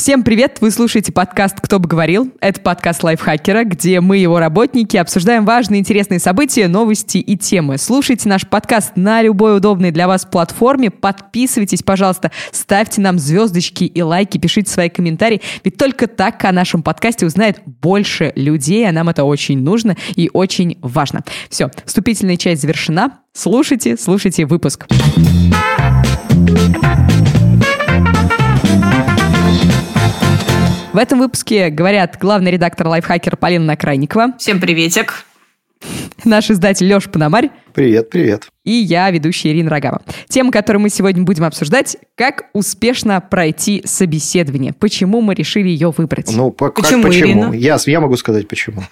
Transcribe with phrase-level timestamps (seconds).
[0.00, 0.62] Всем привет!
[0.62, 2.32] Вы слушаете подкаст «Кто бы говорил?».
[2.40, 7.76] Это подкаст лайфхакера, где мы, его работники, обсуждаем важные интересные события, новости и темы.
[7.76, 10.90] Слушайте наш подкаст на любой удобной для вас платформе.
[10.90, 15.42] Подписывайтесь, пожалуйста, ставьте нам звездочки и лайки, пишите свои комментарии.
[15.64, 20.30] Ведь только так о нашем подкасте узнает больше людей, а нам это очень нужно и
[20.32, 21.24] очень важно.
[21.50, 23.18] Все, вступительная часть завершена.
[23.34, 24.86] Слушайте, слушайте выпуск.
[30.92, 34.34] В этом выпуске говорят главный редактор лайфхакер Полина Накрайникова.
[34.38, 35.24] Всем приветик.
[36.24, 37.50] Наш издатель Леша Пономарь.
[37.72, 38.48] Привет, привет.
[38.64, 40.02] И я, ведущая Ирина Рогава.
[40.28, 44.72] Тема, которую мы сегодня будем обсуждать, как успешно пройти собеседование.
[44.72, 46.30] Почему мы решили ее выбрать?
[46.34, 47.26] Ну, по- Почему, как, почему?
[47.26, 47.52] Ирина?
[47.54, 48.82] Я, я могу сказать, почему.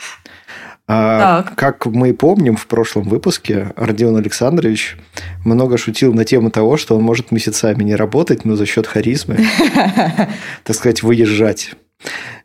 [0.90, 4.96] А, как мы помним, в прошлом выпуске Родион Александрович
[5.44, 9.36] много шутил на тему того, что он может месяцами не работать, но за счет харизмы,
[10.64, 11.72] так сказать, выезжать.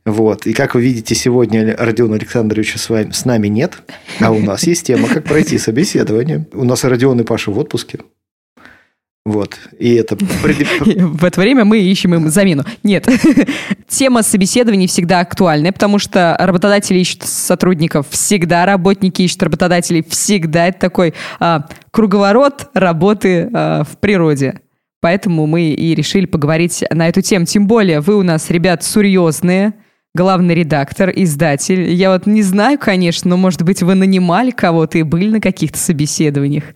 [0.05, 0.45] Вот.
[0.48, 3.83] И как вы видите, сегодня Родиона Александровича с, вами, с нами нет,
[4.19, 6.45] а у нас есть тема, как пройти собеседование.
[6.53, 8.00] У нас Родион и Паша в отпуске.
[9.25, 9.58] Вот.
[9.80, 10.17] И это...
[10.19, 12.66] В это время мы ищем им замену.
[12.83, 13.08] Нет.
[13.88, 20.67] Тема собеседований всегда актуальная, потому что работодатели ищут сотрудников всегда, работники ищут работодателей всегда.
[20.67, 24.59] Это такой а, круговорот работы а, в природе.
[25.03, 27.43] Поэтому мы и решили поговорить на эту тему.
[27.43, 29.73] Тем более вы у нас, ребят, серьезные,
[30.15, 31.91] главный редактор, издатель.
[31.91, 35.77] Я вот не знаю, конечно, но, может быть, вы нанимали кого-то и были на каких-то
[35.77, 36.73] собеседованиях.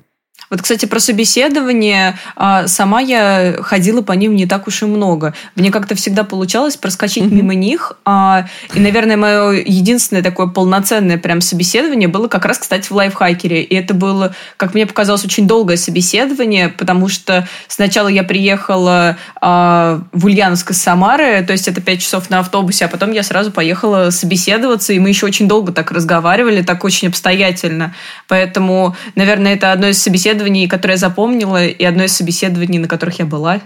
[0.50, 2.18] Вот, кстати, про собеседование.
[2.36, 5.34] а, Сама я ходила по ним не так уж и много.
[5.56, 7.36] Мне как-то всегда получалось проскочить Мгм.
[7.36, 7.94] мимо них.
[8.06, 13.62] а, И, наверное, мое единственное такое полноценное прям собеседование было как раз, кстати, в лайфхакере.
[13.62, 20.02] И это было, как мне показалось, очень долгое собеседование, потому что сначала я приехала а,
[20.14, 23.52] в Ульяновск из Самары, то есть это 5 часов на автобусе, а потом я сразу
[23.52, 27.94] поехала собеседоваться, и мы еще очень долго так разговаривали, так очень обстоятельно.
[28.28, 30.37] Поэтому, наверное, это одно из собеседований,
[30.68, 33.62] которое я запомнила, и одно из собеседований, на которых я была.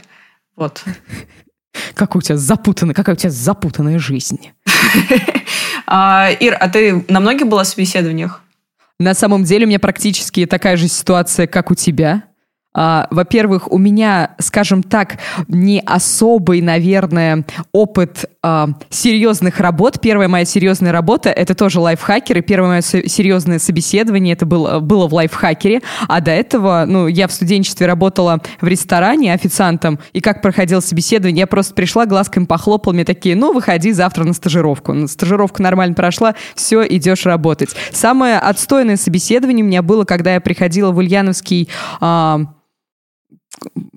[0.55, 0.83] Вот.
[1.93, 4.51] Как у тебя запутанная, какая у тебя запутанная жизнь.
[5.93, 8.41] А, Ир, а ты на многих была в собеседованиях?
[8.97, 12.23] На самом деле у меня практически такая же ситуация, как у тебя.
[12.73, 15.17] А, во-первых, у меня, скажем так,
[15.47, 17.43] не особый, наверное,
[17.73, 19.99] опыт а, серьезных работ.
[19.99, 24.79] Первая моя серьезная работа— это тоже лайфхакер, и первое мое се- серьезное собеседование это было,
[24.79, 25.81] было в лайфхакере.
[26.07, 31.41] А до этого, ну, я в студенчестве работала в ресторане официантом, и как проходило собеседование,
[31.41, 35.07] я просто пришла, глазками похлопала, мне такие, ну, выходи завтра на стажировку.
[35.07, 37.69] Стажировка нормально прошла, все, идешь работать.
[37.91, 41.67] Самое отстойное собеседование у меня было, когда я приходила в Ульяновский
[41.99, 42.41] а,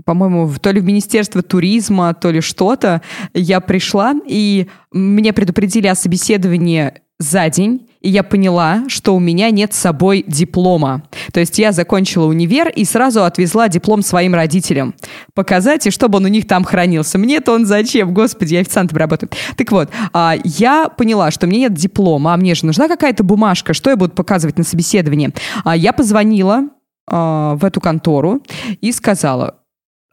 [0.04, 5.94] по-моему, то ли в Министерство туризма, то ли что-то, я пришла, и мне предупредили о
[5.94, 11.04] собеседовании за день, и я поняла, что у меня нет с собой диплома.
[11.32, 14.94] То есть я закончила универ и сразу отвезла диплом своим родителям.
[15.32, 17.16] Показать, и чтобы он у них там хранился.
[17.16, 18.12] Мне-то он зачем?
[18.12, 19.30] Господи, я официантом работаю.
[19.56, 23.72] Так вот, а, я поняла, что мне нет диплома, а мне же нужна какая-то бумажка,
[23.72, 25.30] что я буду показывать на собеседовании.
[25.64, 26.68] А, Я позвонила
[27.06, 28.42] в эту контору
[28.80, 29.64] и сказала,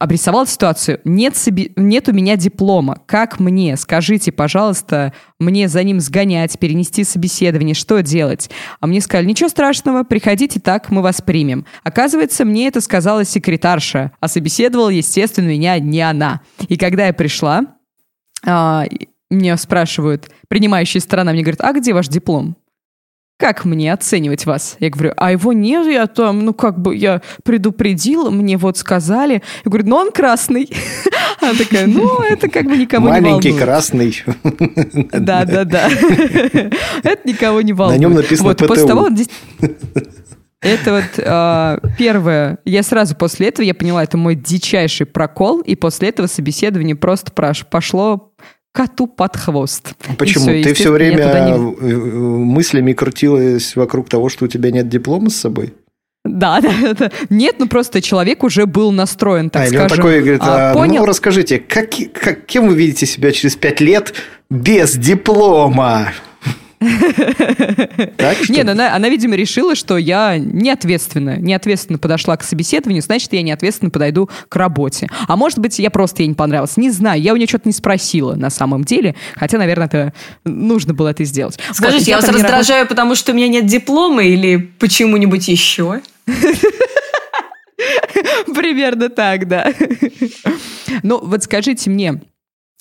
[0.02, 1.00] обрисовала ситуацию.
[1.04, 1.36] Нет,
[1.76, 2.98] нет у меня диплома.
[3.06, 3.78] Как мне?
[3.78, 8.50] Скажите, пожалуйста, мне за ним сгонять, перенести собеседование, что делать?
[8.80, 11.66] А мне сказали, ничего страшного, приходите так, мы вас примем.
[11.84, 16.42] Оказывается, мне это сказала секретарша, а собеседовала, естественно, меня не она.
[16.68, 17.66] И когда я пришла,
[18.44, 18.86] а,
[19.30, 22.56] меня спрашивают, принимающая сторона мне говорит, а где ваш диплом?
[23.42, 24.76] Как мне оценивать вас?
[24.80, 29.42] Я говорю, а его нет, я там, ну как бы я предупредила, мне вот сказали.
[29.66, 30.70] Я говорю, ну он красный.
[31.42, 33.64] Она такая, ну это как бы никого не Маленький, волнует.
[33.66, 34.24] красный.
[35.12, 35.90] Да, да, да.
[37.04, 38.00] Это никого не волнует.
[38.00, 38.88] нем написано Вот, после ПТУ.
[38.88, 39.08] того
[40.62, 42.60] Это вот а, первое.
[42.66, 47.32] Я сразу после этого я поняла, это мой дичайший прокол, и после этого собеседование просто
[47.32, 48.31] прош- пошло
[48.74, 49.94] коту под хвост.
[50.10, 50.46] И Почему?
[50.46, 54.88] всё, Ты все время не- э, э, мыслями крутилась вокруг того, что у тебя нет
[54.90, 55.74] диплома с собой?
[56.24, 57.12] Да, да, да.
[57.30, 59.98] Нет, ну просто человек уже был настроен, так а, или он скажем.
[59.98, 61.02] такой говорит, а, а, понял?
[61.02, 64.14] ну расскажите, как, как- кем вы видите себя через пять лет
[64.50, 66.10] без диплома?
[68.18, 73.04] Так что Не, ну она, она, видимо, решила, что я неответственно, неответственно подошла к собеседованию,
[73.04, 75.08] значит, я неответственно подойду к работе.
[75.28, 76.78] А может быть, я просто ей не понравилась.
[76.78, 80.14] Не знаю, я у нее что-то не спросила на самом деле, хотя, наверное, это
[80.44, 81.60] нужно было это сделать.
[81.68, 86.02] Вот, Скажите, я вас раздражаю, потому что у меня нет диплома или почему-нибудь еще?
[88.56, 89.72] Примерно так, да.
[91.04, 92.22] Ну, вот скажите мне,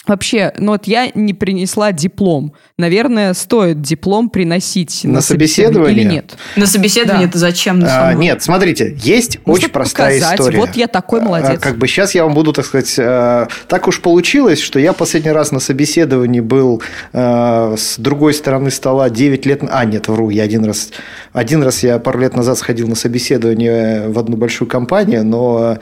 [0.07, 2.55] Вообще, ну вот я не принесла диплом.
[2.79, 5.93] Наверное, стоит диплом приносить на, На собеседование?
[6.05, 6.37] или нет?
[6.57, 7.31] На собеседование Да.
[7.31, 7.81] это зачем?
[7.81, 10.59] на А, нет, смотрите, есть Ну, очень простая показать, история.
[10.59, 11.51] вот я такой молодец.
[11.55, 14.95] А, Как бы сейчас я вам буду, так сказать, э, так уж получилось, что я
[14.95, 16.83] последний раз на собеседовании был
[17.13, 19.61] э, с другой стороны стола 9 лет...
[19.71, 20.91] А, нет, вру, я один раз...
[21.35, 25.79] Один раз я пару лет назад сходил на собеседование в одну большую компанию, но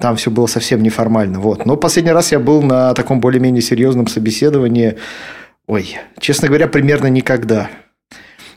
[0.00, 1.40] там все было совсем неформально.
[1.40, 1.66] Вот.
[1.66, 4.96] Но последний раз я был на таком более-менее серьезном собеседовании,
[5.66, 7.68] ой, честно говоря, примерно никогда.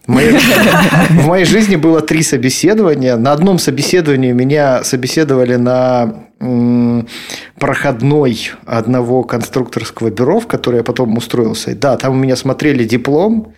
[0.07, 3.15] В моей, жизни было три собеседования.
[3.15, 6.27] На одном собеседовании меня собеседовали на
[7.57, 11.73] проходной одного конструкторского бюро, в которое я потом устроился.
[11.73, 13.53] Да, там у меня смотрели диплом.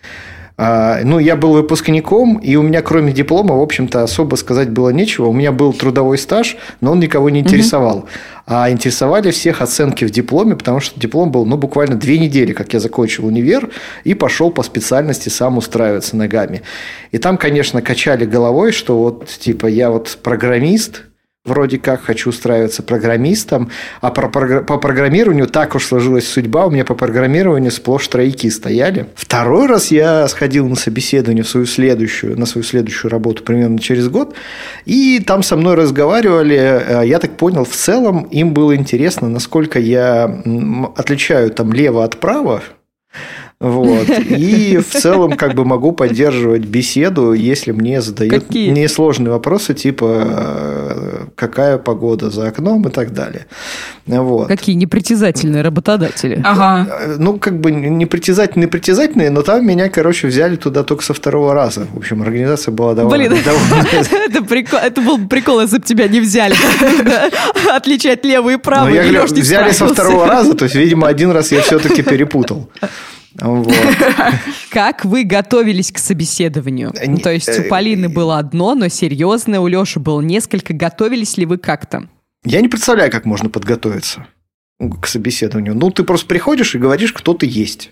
[0.58, 4.88] А, Ну, я был выпускником, и у меня кроме диплома, в общем-то, особо сказать было
[4.88, 5.26] нечего.
[5.26, 8.06] У меня был трудовой стаж, но он никого не интересовал.
[8.46, 12.72] А интересовали всех оценки в дипломе, потому что диплом был, ну, буквально две недели, как
[12.72, 13.70] я закончил универ,
[14.04, 16.62] и пошел по специальности сам устраиваться ногами.
[17.10, 21.02] И там, конечно, качали головой, что вот, типа, я вот программист,
[21.46, 23.70] вроде как хочу устраиваться программистом,
[24.00, 28.50] а про- програ- по программированию так уж сложилась судьба, у меня по программированию сплошь тройки
[28.50, 29.06] стояли.
[29.14, 34.08] Второй раз я сходил на собеседование в свою следующую, на свою следующую работу примерно через
[34.08, 34.34] год,
[34.84, 39.78] и там со мной разговаривали, э, я так понял, в целом им было интересно, насколько
[39.78, 40.42] я
[40.96, 42.62] отличаю там лево от права,
[43.58, 44.08] вот.
[44.10, 48.70] И в целом как бы могу поддерживать беседу, если мне задают Какие?
[48.70, 53.46] несложные вопросы, типа какая погода за окном и так далее.
[54.06, 54.48] Вот.
[54.48, 56.40] Какие непритязательные работодатели.
[56.44, 57.16] Ага.
[57.18, 61.86] Ну, как бы непритязательные, притязательные, но там меня, короче, взяли туда только со второго раза.
[61.92, 63.28] В общем, организация была довольно...
[63.28, 66.54] Блин, довольно- это, был бы прикол, если бы тебя не взяли.
[67.74, 69.24] Отличать левый и Но правый.
[69.26, 72.68] Взяли со второго раза, то есть, видимо, один раз я все-таки перепутал.
[74.70, 76.92] Как вы готовились к собеседованию?
[76.94, 80.72] Э, Ну, То есть у э, Полины было одно, но серьезное, у Леши было несколько.
[80.72, 82.08] Готовились ли вы как-то?
[82.44, 84.26] Я не представляю, как можно подготовиться
[84.78, 85.74] к собеседованию.
[85.74, 87.90] Ну, ты просто приходишь и говоришь, кто ты есть.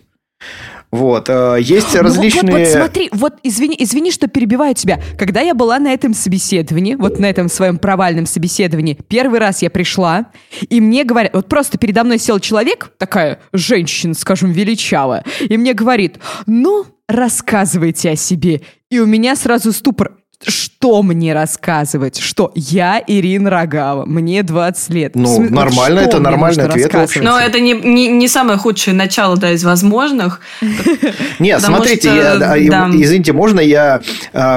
[0.95, 1.29] Вот.
[1.29, 2.53] э, Есть Ну, вот- различные...
[2.53, 5.01] Вот, вот смотри, вот извини, извини, что перебиваю тебя.
[5.19, 9.71] Когда я была на этом собеседовании, вот на этом своем провальном собеседовании, первый раз я
[9.71, 10.27] пришла,
[10.69, 15.75] и мне говорят, вот просто передо мной сел человек, такая женщина, скажем, величавая, и мне
[15.75, 18.61] говорит, ну, рассказывайте о себе.
[18.91, 20.19] И у меня сразу ступор.
[20.43, 22.19] Что мне рассказывать?
[22.19, 22.53] Что?
[22.55, 25.15] Я Ирина Рогава, мне 20 лет.
[25.15, 26.93] Ну, смысле, вот нормально, что это нормальный ответ.
[27.23, 30.41] Но это не, не, не самое худшее начало, да, из возможных.
[31.39, 34.01] Нет, смотрите, извините, можно я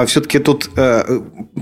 [0.06, 0.70] все-таки тут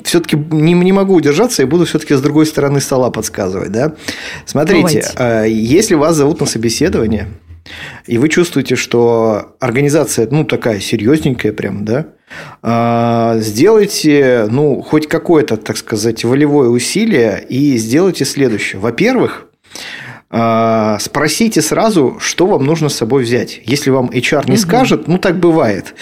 [0.04, 3.94] все-таки не, не могу удержаться и буду все-таки с другой стороны стола подсказывать, да?
[4.44, 7.28] Смотрите, э, если вас зовут на собеседование,
[8.06, 12.06] и вы чувствуете, что организация, ну, такая серьезненькая прям, да,
[12.62, 18.80] а, сделайте, ну, хоть какое-то, так сказать, волевое усилие и сделайте следующее.
[18.80, 19.46] Во-первых,
[20.28, 23.60] а, спросите сразу, что вам нужно с собой взять.
[23.64, 25.94] Если вам HR не скажет, ну так бывает.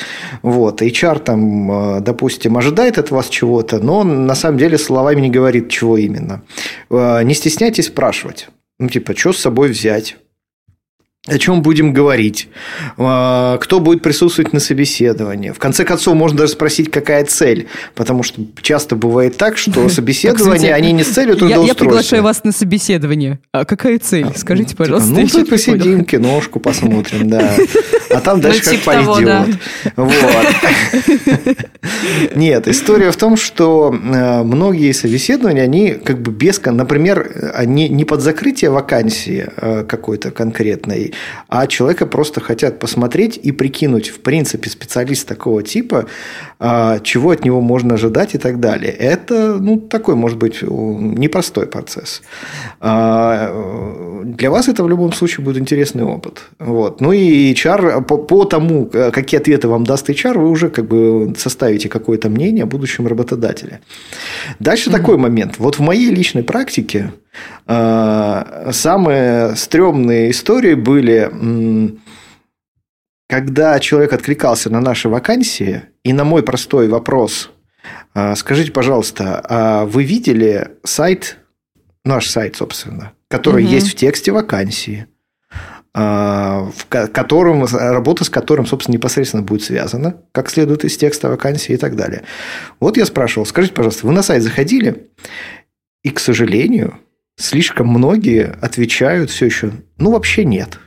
[0.42, 5.20] Вот, HR там, а, допустим, ожидает от вас чего-то, но он на самом деле словами
[5.20, 6.42] не говорит, чего именно.
[6.90, 8.48] Не стесняйтесь спрашивать.
[8.78, 10.16] Ну, типа, что с собой взять?
[11.26, 12.48] О чем будем говорить?
[12.98, 15.52] А, Кто будет присутствовать на собеседовании?
[15.52, 17.66] В конце концов, можно даже спросить, какая цель.
[17.94, 21.66] Потому что часто бывает так, что собеседования, Кстати, они не с целью трудоустройства.
[21.66, 23.38] я приглашаю вас на собеседование.
[23.52, 24.26] А какая цель?
[24.36, 25.08] Скажите, Типа, пожалуйста.
[25.12, 27.54] Ну, тут посидим, киношку посмотрим, да.
[28.10, 29.56] А там дальше Ну, как типа пойдет.
[29.96, 31.56] Вот.
[32.34, 36.60] Нет, история в том, что э, многие собеседования, они как бы без...
[36.64, 41.13] Например, они не под закрытие вакансии э, какой-то конкретной,
[41.48, 46.06] а человека просто хотят посмотреть и прикинуть, в принципе, специалист такого типа,
[46.60, 48.92] э, чего от него можно ожидать и так далее.
[48.92, 52.22] Это, ну, такой, может быть, непростой процесс.
[52.80, 56.42] А, Для вас это в любом случае будет интересный опыт.
[56.58, 57.00] Вот.
[57.00, 60.86] Ну и HR, по, по тому, э, какие ответы вам даст HR, вы уже как
[60.86, 63.80] бы составите какое-то мнение о будущем работодателе.
[64.58, 65.58] Дальше такой момент.
[65.58, 67.12] Вот в моей личной практике
[67.66, 71.98] самые стрёмные истории были,
[73.28, 77.50] когда человек откликался на наши вакансии, и на мой простой вопрос,
[78.14, 81.38] э, скажите, пожалуйста, а вы видели сайт,
[82.04, 83.72] наш сайт, собственно, который Мгм.
[83.72, 85.06] есть в тексте вакансии,
[85.94, 91.28] а, в ко- котором, работа с которым, собственно, непосредственно будет связана, как следует из текста
[91.28, 92.24] вакансии и так далее.
[92.80, 95.08] Вот я спрашивал, скажите, пожалуйста, вы на сайт заходили?
[96.02, 96.98] И, к сожалению,
[97.36, 100.78] слишком многие отвечают все еще, ну, вообще нет.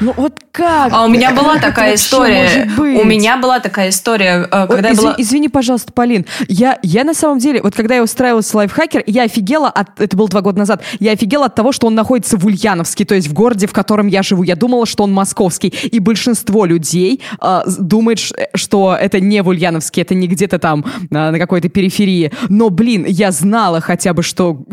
[0.00, 0.92] Ну вот как?
[0.92, 2.68] А у меня была такая история.
[2.76, 5.14] У меня была такая история, э, когда Ой, я была...
[5.18, 6.26] Извини, пожалуйста, Полин.
[6.48, 10.00] Я, я на самом деле, вот когда я устраивалась в лайфхакер, я офигела от...
[10.00, 10.82] Это было два года назад.
[10.98, 14.08] Я офигела от того, что он находится в Ульяновске, то есть в городе, в котором
[14.08, 14.42] я живу.
[14.42, 15.68] Я думала, что он московский.
[15.68, 18.18] И большинство людей э, думает,
[18.54, 22.32] что это не в Ульяновске, это не где-то там э, на какой-то периферии.
[22.48, 24.64] Но, блин, я знала хотя бы, что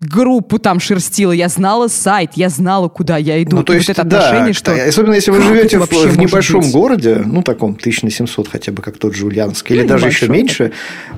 [0.00, 3.58] группу там шерстила, я знала сайт, я знала, куда я иду.
[3.58, 4.72] Ну, то есть, вот это да, отношение, что...
[4.72, 6.72] Особенно если вы живете в, в небольшом быть?
[6.72, 10.72] городе, ну, таком 1700 хотя бы, как тот же Ульяновск, или ну, даже еще меньше,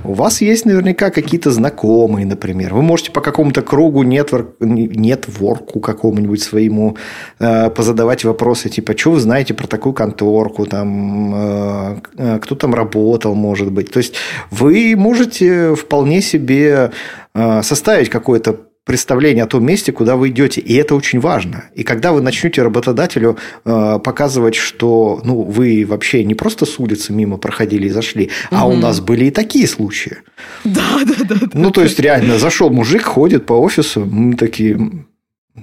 [0.05, 2.75] у вас есть наверняка какие-то знакомые, например.
[2.75, 6.97] Вы можете по какому-то кругу нетворк, нетворку какому-нибудь своему
[7.38, 12.75] э, позадавать вопросы, типа, что вы знаете про такую конторку, там, э, э, кто там
[12.75, 13.91] работал, может быть.
[13.91, 14.14] То есть,
[14.50, 16.91] вы можете вполне себе
[17.35, 20.61] э, составить какое-то представление о том месте, куда вы идете.
[20.61, 21.64] И это очень важно.
[21.75, 27.12] И когда вы начнете работодателю э, показывать, что ну, вы вообще не просто с улицы
[27.12, 28.61] мимо проходили и зашли, угу.
[28.61, 30.19] а у нас были и такие случаи.
[30.64, 31.37] Да, да, да.
[31.55, 34.79] Ну, то есть, реально, зашел мужик, ходит по офису, мы такие...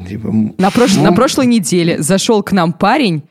[0.07, 0.95] Типа, на, прош...
[0.95, 1.03] ну...
[1.03, 3.23] на прошлой неделе зашел к нам парень,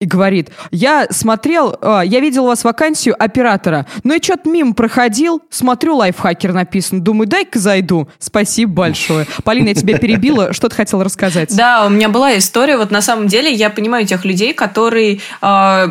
[0.00, 4.72] и говорит, я смотрел, э, я видел у вас вакансию оператора, но я что-то мимо
[4.72, 8.08] проходил, смотрю, лайфхакер написан, думаю, дай-ка зайду.
[8.20, 9.26] Спасибо большое.
[9.44, 11.54] Полина, я тебя перебила, что ты хотела рассказать?
[11.56, 15.20] Да, у меня была история, вот на самом деле я понимаю тех людей, которые...
[15.42, 15.90] Э,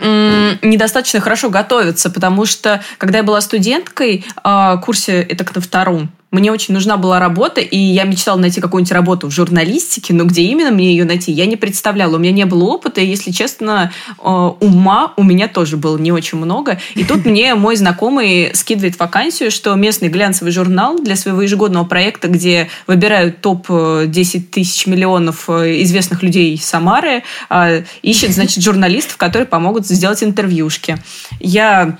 [0.00, 6.52] недостаточно хорошо готовятся, потому что когда я была студенткой, э, курсе это на втором, мне
[6.52, 10.70] очень нужна была работа, и я мечтала найти какую-нибудь работу в журналистике, но где именно
[10.70, 12.16] мне ее найти, я не представляла.
[12.16, 16.12] У меня не было опыта, и, если честно, э, ума у меня тоже было не
[16.12, 16.78] очень много.
[16.94, 22.28] И тут мне мой знакомый скидывает вакансию, что местный глянцевый журнал для своего ежегодного проекта,
[22.28, 29.86] где выбирают топ-10 тысяч миллионов э, известных людей Самары, э, ищет, значит, журналистов, которые помогут
[29.86, 30.98] сделать интервьюшки.
[31.40, 31.96] Я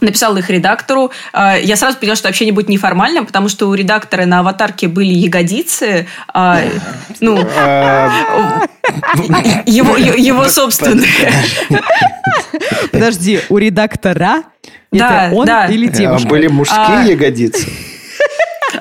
[0.00, 1.12] написала их редактору.
[1.32, 5.12] А, я сразу поняла, что общение будет неформальным, потому что у редактора на аватарке были
[5.12, 6.06] ягодицы.
[6.32, 6.60] А,
[7.20, 7.38] ну,
[9.66, 11.08] его, его собственные.
[12.92, 14.42] Подожди, у редактора
[14.92, 15.66] да, это он да.
[15.66, 16.28] или а, девушка?
[16.28, 17.68] Были мужские ягодицы?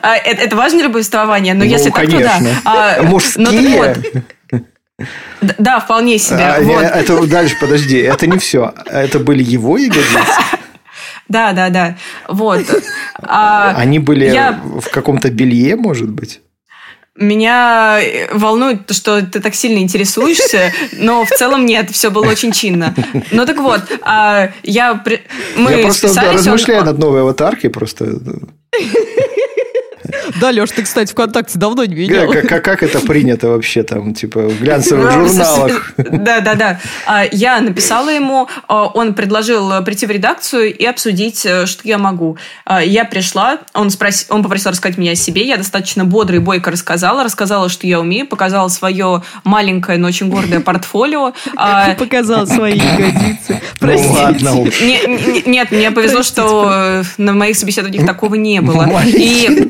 [0.01, 2.21] Это, это важно для повествования, но ну, если конечно.
[2.21, 2.95] так, то да.
[2.99, 3.49] А, Мужские?
[3.49, 3.97] Ну, так
[5.01, 6.43] вот, да, вполне себе.
[6.43, 6.83] А, вот.
[6.83, 8.73] Это дальше, подожди, это не все.
[8.85, 10.07] Это были его ягодицы?
[11.29, 11.95] Да, да, да.
[12.27, 12.65] Вот.
[13.21, 14.59] А Они были я...
[14.63, 16.41] в каком-то белье, может быть?
[17.15, 17.99] Меня
[18.31, 22.95] волнует, что ты так сильно интересуешься, но в целом нет, все было очень чинно.
[23.31, 25.03] Ну так вот, а я...
[25.57, 26.85] Мы я просто размышляю он...
[26.87, 28.19] над новой аватаркой, просто...
[30.39, 32.31] Да, Леш, ты, кстати, ВКонтакте давно не видел.
[32.31, 35.93] Как, как, как это принято вообще там, типа, в глянцевых журналах?
[36.19, 36.79] Да, да, да.
[37.05, 41.97] А, я написала ему, а, он предложил прийти в редакцию и обсудить, э, что я
[41.97, 42.37] могу.
[42.65, 46.39] А, я пришла, он, спросил, он попросил рассказать мне о себе, я достаточно бодро и
[46.39, 51.33] бойко рассказала, рассказала, что я умею, показала свое маленькое, но очень гордое портфолио.
[51.97, 53.61] Показала свои ягодицы.
[53.79, 54.09] Простите.
[54.09, 54.81] Ну, ладно уж.
[54.81, 58.87] Нет, мне повезло, что на моих собеседованиях такого не было.
[59.05, 59.67] И.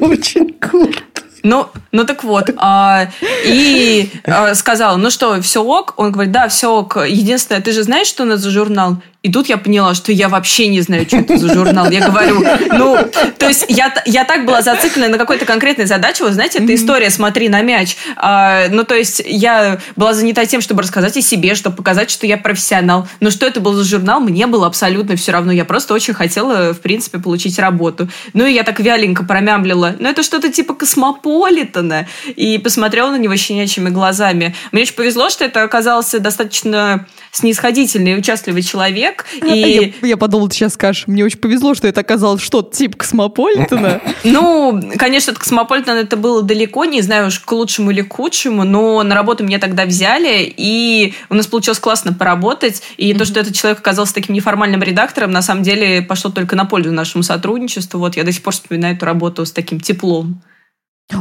[1.44, 2.50] Ну, ну так вот.
[2.58, 3.08] А,
[3.46, 5.94] и а, сказала, ну что, все ок?
[5.98, 6.98] Он говорит, да, все ок.
[7.08, 8.98] Единственное, ты же знаешь, что у нас за журнал?
[9.22, 11.92] И тут я поняла, что я вообще не знаю, что это за журнал.
[11.92, 12.98] Я говорю, ну,
[13.38, 16.24] то есть я, я так была зациклена на какой-то конкретной задаче.
[16.24, 17.98] Вот знаете, это история «Смотри на мяч».
[18.16, 22.26] А, ну, то есть я была занята тем, чтобы рассказать о себе, чтобы показать, что
[22.26, 23.10] я профессионал.
[23.20, 25.52] Но что это был за журнал, мне было абсолютно все равно.
[25.52, 28.08] Я просто очень хотела, в принципе, получить работу.
[28.34, 29.98] Ну, и я так вяленько промямлила.
[30.00, 32.08] Ну, это что-то типа космополитена.
[32.38, 34.56] И посмотрела на него щенячьими глазами.
[34.72, 39.09] Мне очень повезло, что это оказался достаточно снисходительный и участливый человек.
[39.44, 39.94] И...
[40.02, 44.02] Я, я подумала, ты сейчас скажешь, мне очень повезло, что это оказалось что-то типа Космополитена.
[44.24, 48.64] Ну, конечно, от Космополитена это было далеко, не знаю уж к лучшему или к худшему,
[48.64, 53.40] но на работу меня тогда взяли, и у нас получилось классно поработать, и то, что
[53.40, 58.00] этот человек оказался таким неформальным редактором, на самом деле пошло только на пользу нашему сотрудничеству.
[58.00, 60.42] Вот я до сих пор вспоминаю эту работу с таким теплом.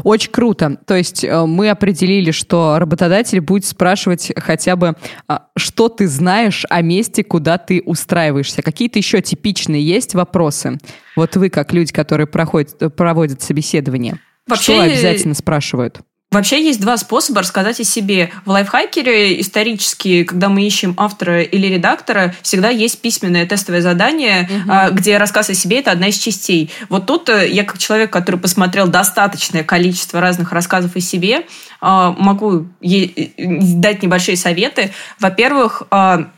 [0.05, 0.77] Очень круто.
[0.87, 6.65] То есть э, мы определили, что работодатель будет спрашивать хотя бы, а, что ты знаешь
[6.69, 8.63] о месте, куда ты устраиваешься.
[8.63, 10.79] Какие-то еще типичные есть вопросы?
[11.17, 16.01] Вот вы, как люди, которые проходят, проводят собеседование, Вообще, что обязательно спрашивают?
[16.31, 18.31] Вообще есть два способа рассказать о себе.
[18.45, 24.95] В лайфхакере исторически, когда мы ищем автора или редактора, всегда есть письменное тестовое задание, угу.
[24.95, 26.71] где рассказ о себе– это одна из частей.
[26.91, 31.47] Вот тут э, я как человек, который посмотрел достаточное количество разных рассказов о себе,
[31.81, 34.93] а, могу дать небольшие советы.
[35.19, 36.31] Во-первых, а,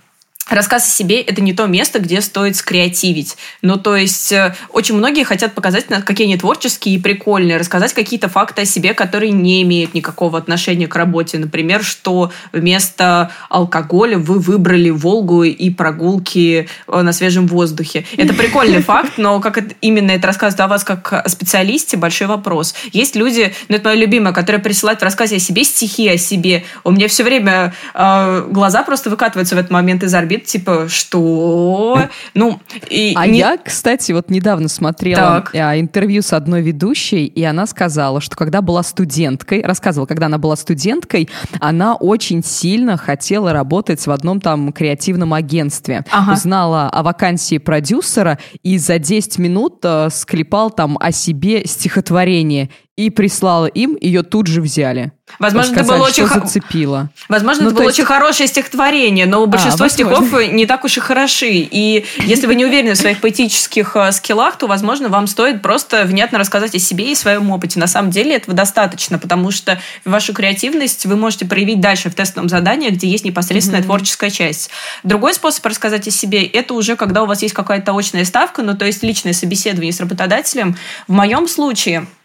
[0.48, 3.36] Рассказ о себе– это не то место, где стоит скреативить.
[3.62, 8.28] Ну, то есть, э, очень многие хотят показать, какие они творческие и прикольные, рассказать какие-то
[8.28, 11.38] факты о себе, которые не имеют никакого отношения к работе.
[11.38, 18.04] Например, что вместо алкоголя вы выбрали Волгу и прогулки э, на свежем воздухе.
[18.16, 22.74] Это прикольный факт, но как именно это рассказывает о вас как о специалисте, большой вопрос.
[22.92, 26.64] Есть люди, ну, это моя любимая, которая присылает в рассказе о себе стихи о себе.
[26.82, 32.08] У меня все время э, глаза просто выкатываются в этот момент из орбит, типа, что?
[32.34, 33.38] Ну, и а не...
[33.38, 35.54] я, кстати, вот недавно смотрела так.
[35.54, 40.38] А, интервью с одной ведущей, и она сказала, что когда была студенткой, рассказывала, когда она
[40.38, 41.28] была студенткой,
[41.60, 46.04] она очень сильно хотела работать в одном там креативном агентстве.
[46.10, 46.32] Ага.
[46.32, 52.70] Узнала о вакансии продюсера и за 10 минут э, склепал там о себе стихотворение
[53.00, 55.12] и прислала им, ее тут же взяли.
[55.38, 57.08] Возможно, это было очень зацепило.
[57.30, 57.98] Возможно, ну, это было есть...
[57.98, 61.48] очень хорошее стихотворение, но большинство а, стихов не так уж и хороши.
[61.50, 66.04] И если вы не уверены в своих поэтических э, скиллах, то, возможно, вам стоит просто
[66.04, 67.78] внятно рассказать о себе и своем опыте.
[67.78, 72.50] На самом деле этого достаточно, потому что вашу креативность вы можете проявить дальше в тестовом
[72.50, 73.84] задании, где есть непосредственная mm-hmm.
[73.84, 74.70] творческая часть.
[75.04, 78.76] Другой способ рассказать о себе– это уже когда у вас есть какая-то очная ставка, ну
[78.76, 80.76] то есть личное собеседование с работодателем.
[81.08, 82.06] В моем случае–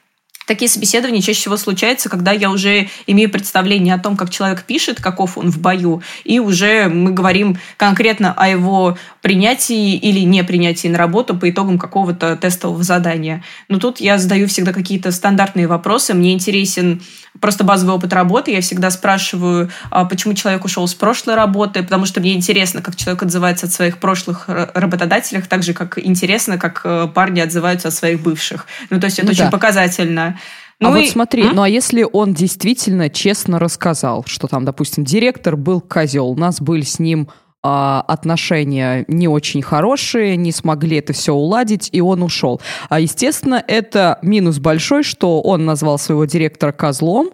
[0.45, 5.01] Такие собеседования чаще всего случаются, когда я уже имею представление о том, как человек пишет,
[5.01, 10.87] каков он в бою, и уже мы говорим конкретно о его принятии или не принятии
[10.87, 13.43] на работу по итогам какого-то тестового задания.
[13.69, 16.13] Но тут я задаю всегда какие-то стандартные вопросы.
[16.13, 17.01] Мне интересен
[17.39, 18.51] просто базовый опыт работы.
[18.51, 22.97] Я всегда спрашиваю, а почему человек ушел с прошлой работы, потому что мне интересно, как
[22.97, 27.95] человек отзывается от своих прошлых работодателей, так же, как интересно, как э, парни отзываются от
[27.95, 28.67] своих бывших.
[28.91, 29.49] Ну, то есть это ну, очень да.
[29.49, 30.39] показательно.
[30.79, 31.01] Ну а и...
[31.01, 31.51] вот смотри, а?
[31.51, 36.61] ну а если он действительно честно рассказал, что там, допустим, директор был козел, у нас
[36.61, 42.23] были с ним а, отношения не очень хорошие, не смогли это все уладить, и он
[42.23, 42.61] ушел.
[42.89, 47.31] А, естественно, это минус большой, что он назвал своего директора козлом,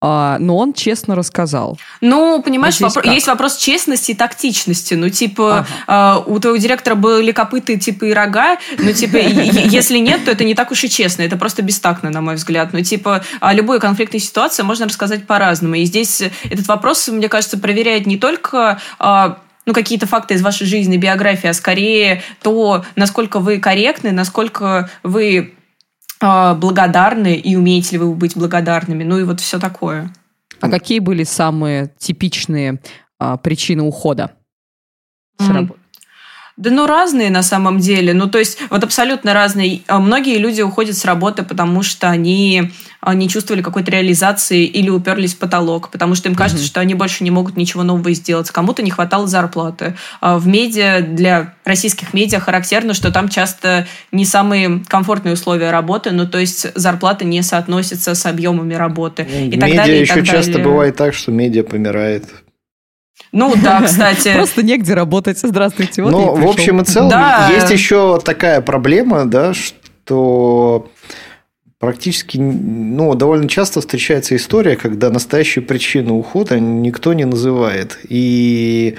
[0.00, 1.76] а, но он честно рассказал.
[2.00, 4.94] Ну, понимаешь, вопро- есть вопрос честности и тактичности.
[4.94, 6.22] Ну, типа, ага.
[6.26, 10.44] э, у твоего директора были копыты, типа, и рога, ну, типа, если нет, то это
[10.44, 12.72] не так уж и честно, это просто бестактно, на мой взгляд.
[12.72, 15.74] Ну, типа, а любую конфликтную ситуацию можно рассказать по-разному.
[15.74, 19.38] И здесь этот вопрос, мне кажется, проверяет не только а,
[19.68, 25.52] ну, какие-то факты из вашей жизни, биографии, а скорее то, насколько вы корректны, насколько вы
[26.22, 30.10] э, благодарны и умеете ли вы быть благодарными, ну и вот все такое.
[30.62, 32.80] А какие были самые типичные
[33.20, 34.32] э, причины ухода
[35.38, 35.78] с работы?
[36.56, 38.14] Да ну разные на самом деле.
[38.14, 39.82] Ну то есть вот абсолютно разные.
[39.86, 42.70] А многие люди уходят с работы, потому что они а,
[43.06, 46.66] не чувствовали какой-то реализации или уперлись в потолок, потому что им кажется, mm-hmm.
[46.66, 48.50] что они больше не могут ничего нового сделать.
[48.50, 49.94] Кому-то не хватало зарплаты.
[50.20, 56.10] А в медиа, для российских медиа характерно, что там часто не самые комфортные условия работы,
[56.10, 59.28] ну то есть зарплата не соотносится с объемами работы.
[59.30, 62.24] Ну, и медиа так далее, еще часто бывает так, что медиа помирает
[63.32, 64.32] ну да, кстати.
[64.32, 65.38] Просто негде работать.
[65.42, 66.02] Здравствуйте.
[66.02, 67.50] Вот ну, в общем и целом, да.
[67.52, 70.90] есть еще такая проблема, да, что
[71.78, 77.98] практически, ну, довольно часто встречается история, когда настоящую причину ухода никто не называет.
[78.08, 78.96] И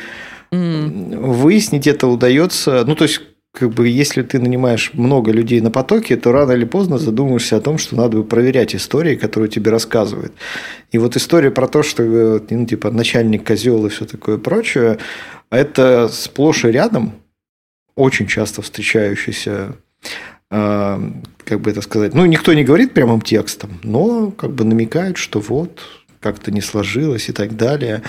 [0.51, 1.17] mm.
[1.17, 6.15] выяснить это удается, ну, то есть как бы если ты нанимаешь много людей на потоке,
[6.15, 10.33] то рано или поздно задумаешься о том, что надо бы проверять истории, которые тебе рассказывают.
[10.91, 12.03] И вот история про то, что
[12.49, 14.99] ну, типа начальник козел и все такое прочее,
[15.49, 17.13] это сплошь и рядом
[17.95, 19.75] очень часто встречающийся
[20.49, 25.39] как бы это сказать, ну, никто не говорит прямым текстом, но как бы намекает, что
[25.39, 25.79] вот,
[26.19, 28.01] как-то не сложилось и так далее.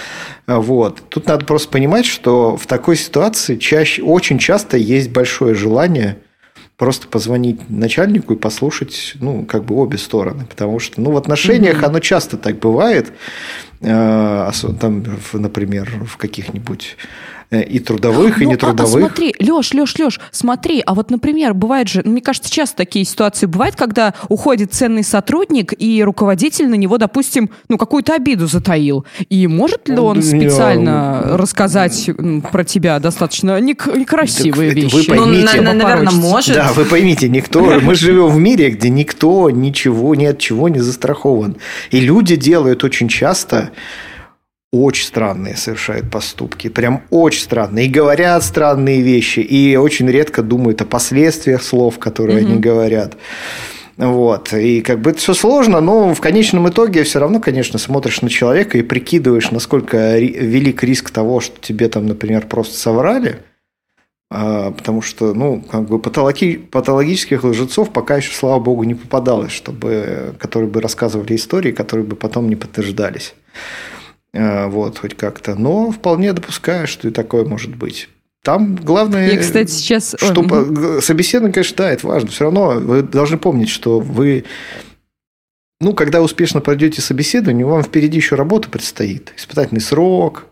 [0.47, 1.03] Вот.
[1.09, 6.19] Тут надо просто понимать, что в такой ситуации чаще, очень часто есть большое желание
[6.77, 10.47] просто позвонить начальнику и послушать, ну, как бы обе стороны.
[10.47, 11.87] Потому что, ну, в отношениях mm-hmm.
[11.87, 13.13] оно часто так бывает.
[13.81, 16.97] Э, там, например, в каких-нибудь
[17.53, 18.95] Э, и трудовых, ну, и нетрудовых.
[18.95, 22.77] А, а смотри, Леш, Леш, Леш, смотри, а вот, например, бывает же, мне кажется, часто
[22.77, 28.47] такие ситуации бывают, когда уходит ценный сотрудник, и руководитель на него, допустим, ну, какую-то обиду
[28.47, 29.05] затаил.
[29.31, 31.37] И может ли он специально Я...
[31.37, 32.11] рассказать
[32.53, 34.95] про тебя достаточно некрасивые так, вещи?
[34.95, 36.55] Вы поймите, ну, на, наверное, может.
[36.55, 40.79] Да, вы поймите, никто, мы живем в мире, где никто ничего ни от чего не
[40.79, 41.57] застрахован.
[41.91, 43.70] И люди делают очень часто
[44.73, 50.81] очень странные совершают поступки, прям очень странные, и говорят странные вещи, и очень редко думают
[50.81, 52.47] о последствиях слов, которые mm-hmm.
[52.47, 53.17] они говорят.
[53.97, 54.55] Вот.
[54.55, 58.31] И как бы это все сложно, но в конечном итоге все равно, конечно, смотришь на
[58.31, 63.41] человека и прикидываешь, насколько велик риск того, что тебе там, например, просто соврали.
[64.33, 69.51] А, потому что, ну, как бы патологи, патологических лжецов пока еще, слава богу, не попадалось,
[69.51, 73.35] чтобы, которые бы рассказывали истории, которые бы потом не подтверждались.
[74.33, 75.57] Э, вот, хоть как-то.
[75.57, 78.09] Но вполне допускаю, что и такое может быть.
[78.45, 80.15] Там главное, Я, кстати, сейчас...
[80.17, 81.03] что Ой.
[81.03, 82.31] собеседование, конечно, да, это важно.
[82.31, 84.45] Все равно вы должны помнить, что вы,
[85.81, 89.33] ну, когда успешно пройдете собеседование, вам впереди еще работа предстоит.
[89.37, 90.47] Испытательный срок,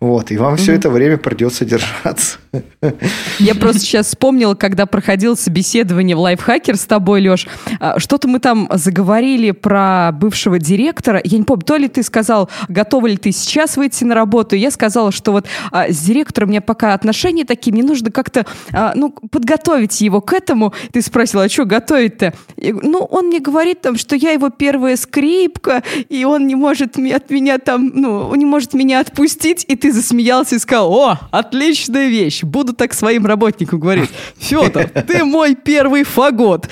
[0.00, 0.58] вот, и вам mm-hmm.
[0.58, 2.38] все это время придется держаться.
[3.38, 7.46] Я просто сейчас вспомнила, когда проходил собеседование в лайфхакер с тобой, Леш,
[7.80, 11.20] а, что-то мы там заговорили про бывшего директора.
[11.24, 14.56] Я не помню, то ли ты сказал, готова ли ты сейчас выйти на работу.
[14.56, 18.46] Я сказала, что вот а, с директором у меня пока отношения такие, мне нужно как-то
[18.72, 20.74] а, ну, подготовить его к этому.
[20.92, 22.34] Ты спросила, а что готовить-то?
[22.56, 27.30] Ну, он мне говорит там, что я его первая скрипка, и он не может от
[27.30, 32.08] меня там, ну, не может меня отпустить говорить, и ты засмеялся и сказал, о, отличная
[32.08, 34.10] вещь, буду так своим работникам говорить.
[34.38, 36.66] Федор, ты мой первый фагот.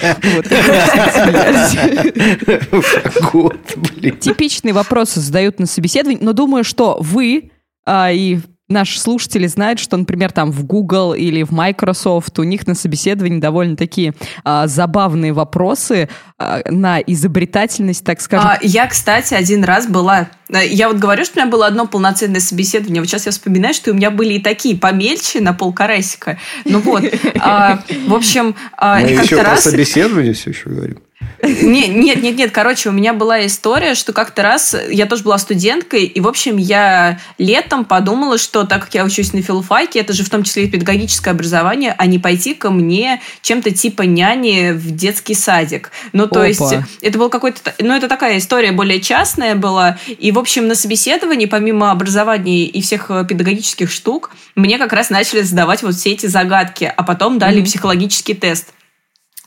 [3.14, 4.18] Фагот, блин.
[4.18, 7.51] Типичные вопросы задают на собеседовании, но думаю, что вы
[7.85, 8.38] а, и
[8.72, 13.38] наши слушатели знают, что, например, там в Google или в Microsoft у них на собеседовании
[13.38, 16.08] довольно такие а, забавные вопросы
[16.38, 18.48] а, на изобретательность, так скажем.
[18.48, 20.28] А, я, кстати, один раз была...
[20.48, 23.00] Э, я вот говорю, что у меня было одно полноценное собеседование.
[23.00, 26.38] Вот сейчас я вспоминаю, что у меня были и такие помельче на полкарасика.
[26.64, 27.04] Ну вот.
[27.40, 30.98] А, в общем, а, Мы еще про собеседование все еще говорим.
[31.62, 32.52] Нет, нет, нет, нет.
[32.52, 36.57] Короче, у меня была история, что как-то раз я тоже была студенткой, и, в общем,
[36.57, 40.66] я летом подумала, что так как я учусь на филфаке, это же в том числе
[40.66, 45.90] и педагогическое образование, а не пойти ко мне чем-то типа няни в детский садик.
[46.12, 46.46] Ну, то Опа.
[46.46, 46.62] есть,
[47.00, 47.74] это был какой-то...
[47.81, 49.98] Ну, это такая история более частная была.
[50.07, 55.40] И, в общем, на собеседовании, помимо образования и всех педагогических штук, мне как раз начали
[55.40, 57.64] задавать вот все эти загадки, а потом дали mm-hmm.
[57.64, 58.72] психологический тест.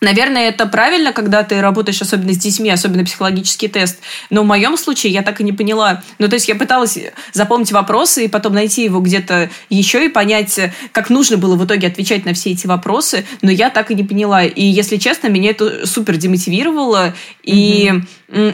[0.02, 4.00] Наверное, это правильно, когда ты работаешь особенно с детьми, особенно психологический тест.
[4.30, 6.04] Но в моем случае я так и не поняла.
[6.20, 6.98] Ну, то есть я пыталась
[7.32, 10.60] запомнить вопросы и потом найти его где-то еще и понять,
[10.92, 14.04] как нужно было в итоге отвечать на все эти вопросы, но я так и не
[14.04, 14.44] поняла.
[14.44, 17.16] И, если честно, меня это супер демотивировало.
[17.44, 18.08] И mm-hmm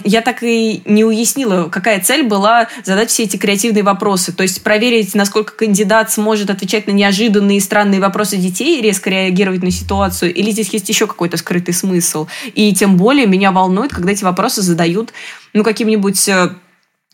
[0.03, 4.33] я так и не уяснила, какая цель была задать все эти креативные вопросы.
[4.33, 9.63] То есть проверить, насколько кандидат сможет отвечать на неожиданные и странные вопросы детей резко реагировать
[9.63, 12.27] на ситуацию, или здесь есть еще какой-то скрытый смысл.
[12.53, 15.13] И тем более меня волнует, когда эти вопросы задают
[15.53, 16.49] ну, каким-нибудь э,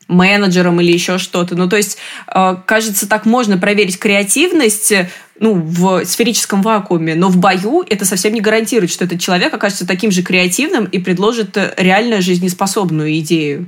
[0.07, 1.55] менеджером или еще что-то.
[1.55, 1.97] Ну, то есть,
[2.33, 4.93] э, кажется, так можно проверить креативность
[5.39, 9.85] ну, в сферическом вакууме, но в бою это совсем не гарантирует, что этот человек окажется
[9.85, 13.67] таким же креативным и предложит реально жизнеспособную идею.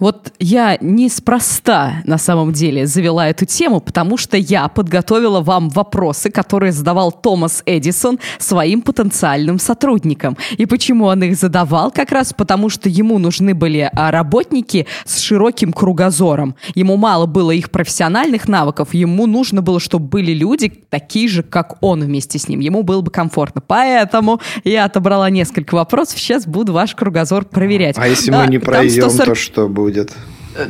[0.00, 6.30] Вот я неспроста на самом деле завела эту тему, потому что я подготовила вам вопросы,
[6.30, 10.36] которые задавал Томас Эдисон своим потенциальным сотрудникам.
[10.56, 11.90] И почему он их задавал?
[11.90, 16.56] Как раз потому, что ему нужны были а, работники с широким кругозором.
[16.74, 21.76] Ему мало было их профессиональных навыков, ему нужно было, чтобы были люди такие же, как
[21.82, 22.60] он вместе с ним.
[22.60, 23.60] Ему было бы комфортно.
[23.66, 27.96] Поэтому я отобрала несколько вопросов, сейчас буду ваш кругозор проверять.
[27.98, 29.28] А если мы не пройдем, 140...
[29.28, 30.12] то что будет?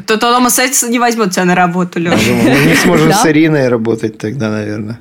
[0.07, 2.17] То Томас Эдисон не возьмет тебя на работу, Леша.
[2.17, 5.01] Мы не сможем с Ириной работать тогда, наверное.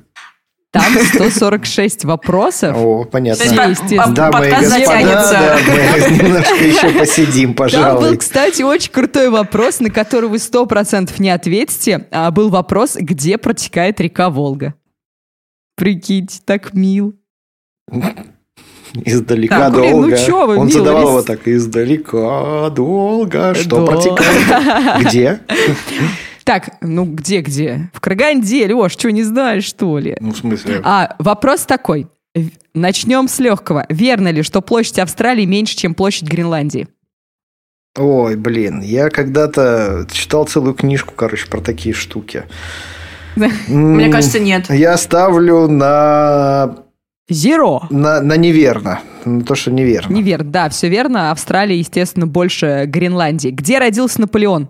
[0.72, 2.78] Там 146 вопросов.
[2.78, 3.44] О, понятно.
[3.44, 8.02] То есть, да, мои господа, да, мы немножко еще посидим, пожалуй.
[8.02, 12.08] Там был, кстати, очень крутой вопрос, на который вы 100% не ответите.
[12.12, 14.74] А был вопрос, где протекает река Волга.
[15.76, 17.20] Прикиньте, так мил.
[18.94, 20.08] Издалека так, долго.
[20.08, 21.48] Блин, ну чё вы, Он милый, задавал его так.
[21.48, 23.54] Издалека долго.
[23.56, 23.88] Что Дол...
[23.88, 25.06] протекает?
[25.08, 25.40] Где?
[26.44, 27.92] Так, ну где-где?
[27.94, 30.18] В Краганде, Леш, что, не знаешь, что ли?
[30.20, 30.82] Ну, в смысле?
[30.84, 32.08] А, вопрос такой.
[32.74, 33.86] Начнем с легкого.
[33.90, 36.88] Верно ли, что площадь Австралии меньше, чем площадь Гренландии?
[37.98, 42.46] Ой, блин, я когда-то читал целую книжку, короче, про такие штуки.
[43.68, 44.70] Мне кажется, нет.
[44.70, 46.78] Я ставлю на...
[47.30, 47.88] Зеро.
[47.90, 49.02] На, на неверно.
[49.26, 50.14] На то, что неверно.
[50.14, 51.32] Неверно, да, все верно.
[51.32, 53.50] Австралия, естественно, больше Гренландии.
[53.50, 54.70] Где родился Наполеон?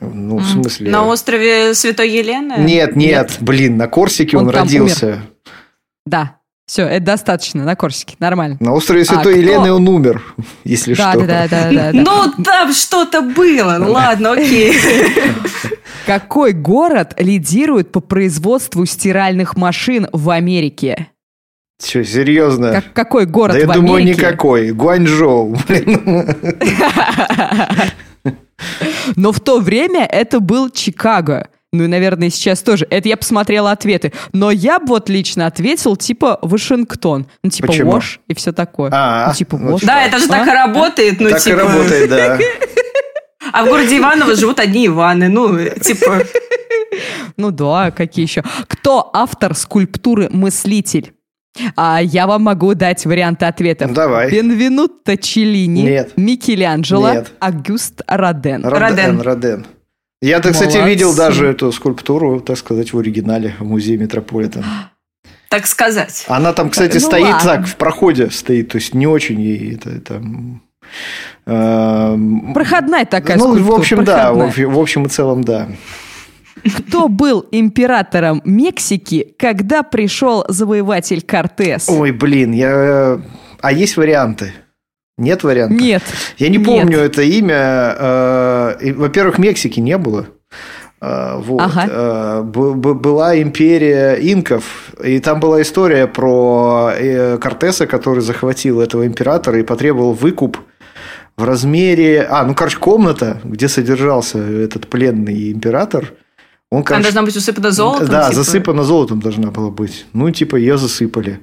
[0.00, 0.90] Ну, в смысле...
[0.90, 2.54] На острове Святой Елены?
[2.58, 3.36] Нет, нет, нет.
[3.40, 5.06] блин, на Корсике он, он родился.
[5.06, 5.22] Умер.
[6.06, 8.56] Да, все, это достаточно, на Корсике, нормально.
[8.60, 9.74] На острове Святой а, Елены кто...
[9.76, 10.22] он умер,
[10.64, 11.26] если да, что.
[11.26, 12.00] Да, да, да, да.
[12.00, 14.74] Ну, там что-то было, ладно, окей.
[16.06, 21.08] Какой город лидирует по производству стиральных машин в Америке?
[21.82, 22.72] Че, серьезно?
[22.72, 23.80] Как, какой город да в я Америке?
[23.86, 24.70] думаю, никакой.
[24.72, 25.56] Гуанчжоу.
[29.16, 31.48] Но в то время это был Чикаго.
[31.72, 32.86] Ну и, наверное, сейчас тоже.
[32.90, 34.12] Это я посмотрела ответы.
[34.32, 37.26] Но я бы вот лично ответил, типа, Вашингтон.
[37.42, 37.92] Ну, типа, Почему?
[37.92, 38.90] Вош и все такое.
[38.92, 39.82] А, ну, типа, ну, Вош.
[39.82, 40.54] Да, это же так и А?
[40.66, 41.18] работает.
[41.18, 41.56] Ну, Так и типа...
[41.60, 42.38] работает, да.
[43.52, 45.28] А в городе Иваново живут одни Иваны.
[45.28, 46.22] Ну, типа...
[47.38, 48.44] Ну да, какие еще?
[48.68, 51.14] Кто автор скульптуры «Мыслитель»?
[51.76, 53.88] А я вам могу дать варианты ответов.
[53.90, 54.30] Ну, давай.
[54.30, 56.12] Бенвенутто Челлини, Нет.
[56.16, 57.32] Микеланджело, Нет.
[57.40, 58.64] Агюст Роден.
[58.64, 59.18] Роден.
[59.18, 59.20] Роден.
[59.20, 59.66] Роден.
[60.22, 60.88] Я, кстати, Молодцы.
[60.88, 64.64] видел даже эту скульптуру, так сказать, в оригинале в музее Метрополитен.
[65.50, 66.24] Так сказать.
[66.28, 67.40] Она там, кстати, Ну стоит ладно.
[67.56, 70.00] так, в проходе стоит, то есть не очень ей это...
[70.00, 70.62] там,
[71.44, 74.68] эм, Проходная такая Ну, в скульптура, общем, да, в, проходная.
[74.68, 75.68] в общем и целом, да.
[76.78, 81.88] Кто был императором Мексики, когда пришел завоеватель Кортес?
[81.88, 83.20] Ой, блин, я...
[83.60, 84.52] А есть варианты?
[85.18, 85.80] Нет вариантов?
[85.80, 86.02] Нет.
[86.38, 86.66] Я не Нет.
[86.66, 87.94] помню это имя.
[88.80, 90.26] э, Во-первых, Мексики не было.
[91.00, 91.60] Э, Вот.
[91.62, 91.86] Ага.
[91.88, 99.58] Э, Была империя инков, и там была история про э, Кортеса, который захватил этого императора
[99.60, 100.58] и потребовал выкуп
[101.36, 102.26] в размере...
[102.28, 106.14] А, ну, короче, комната, где содержался этот пленный император.
[106.72, 108.08] Он, Она короче, должна быть усыпана золотом.
[108.08, 108.34] да, типа.
[108.42, 110.06] засыпана золотом должна была быть.
[110.14, 111.40] Ну, типа, ее засыпали.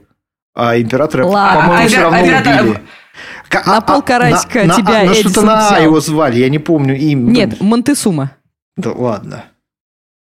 [0.56, 1.62] А императора, Ладно.
[1.62, 2.82] по-моему, А все равно императора- убили.
[3.54, 5.84] На а- а- полкарасика на- тебя на, на что-то на А взял.
[5.84, 7.30] его звали, я не помню имя.
[7.32, 8.32] Нет, Монтесума.
[8.76, 9.46] Да ладно.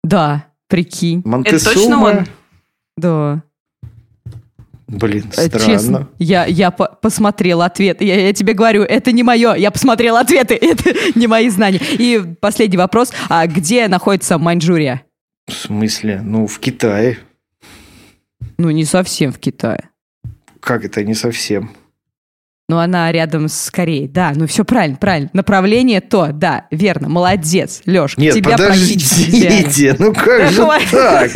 [0.05, 1.19] Да, прикинь.
[1.21, 1.75] Это Монтесума.
[1.75, 2.27] точно он?
[2.97, 3.43] Да.
[4.93, 5.67] Блин, Э, странно.
[5.67, 8.03] Честно, я, я по- посмотрела ответ.
[8.03, 9.55] Я, я тебе говорю, это не мое.
[9.55, 11.81] Я посмотрела ответы, это не мои знания.
[11.99, 13.11] И последний вопрос.
[13.31, 15.03] А где находится Маньчжурия?
[15.49, 16.21] В смысле?
[16.23, 17.19] Ну, в Китае.
[18.59, 19.89] Ну, не совсем в Китае.
[20.61, 21.73] Как это не совсем?
[22.69, 24.09] Ну, она рядом с Кореей.
[24.09, 25.31] Да, ну все правильно, правильно.
[25.33, 27.09] Направление то, да, верно.
[27.09, 28.17] Молодец, Леш.
[28.19, 31.31] Нет, тебя подождите, ну как же так?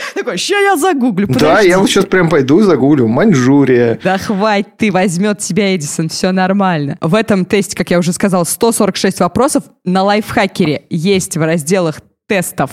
[0.14, 3.06] Такой, ща я загуглю, Да, я вот сейчас прям пойду загуглю.
[3.08, 3.98] Маньчжурия.
[4.02, 6.96] Да хватит, ты возьмет тебя Эдисон, все нормально.
[7.00, 9.64] В этом тесте, как я уже сказал, 146 вопросов.
[9.84, 12.70] На лайфхакере есть в разделах тестов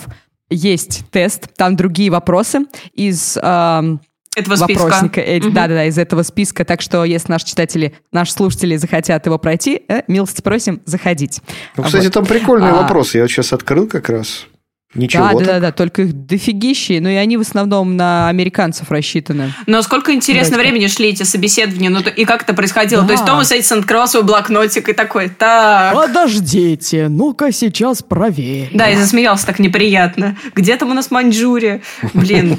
[0.50, 2.60] есть тест, там другие вопросы
[2.94, 4.00] из эм,
[4.36, 4.84] Этого списка.
[4.84, 5.22] вопросника.
[5.22, 5.54] Эди- Мгм.
[5.56, 6.64] Да-да-да, из этого списка.
[6.66, 11.42] Так что, если наши читатели, наши слушатели захотят его пройти, э, милости просим заходить.
[11.78, 12.14] Ну, кстати, Вот.
[12.14, 12.76] там прикольные А.
[12.84, 13.18] вопросы.
[13.18, 14.46] Я вот сейчас открыл как раз.
[14.96, 15.48] Ничего Да, да, так.
[15.48, 19.54] да, да, только их дофигищи, но и они в основном на американцев рассчитаны.
[19.68, 20.72] Но сколько интересно Давайте.
[20.72, 23.02] времени шли эти собеседования, ну и как это происходило?
[23.02, 23.08] Да.
[23.08, 25.94] То есть Томас Эдисон открывал свой блокнотик и такой, так...
[25.94, 28.70] Подождите, ну-ка сейчас проверим.
[28.74, 30.38] Да, и засмеялся так неприятно.
[30.56, 31.82] Где там у нас Маньчжурия?
[32.14, 32.58] Блин.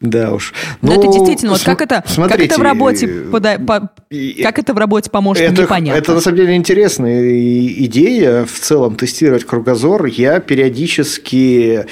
[0.00, 0.54] Да уж.
[0.82, 4.74] Но Ну, это действительно, вот как это, как смотрите, это в работе, э, как это
[4.74, 5.98] в работе поможет, непонятно.
[5.98, 7.38] это на самом деле интересная
[7.84, 10.06] идея в целом тестировать кругозор.
[10.06, 11.86] Я периодически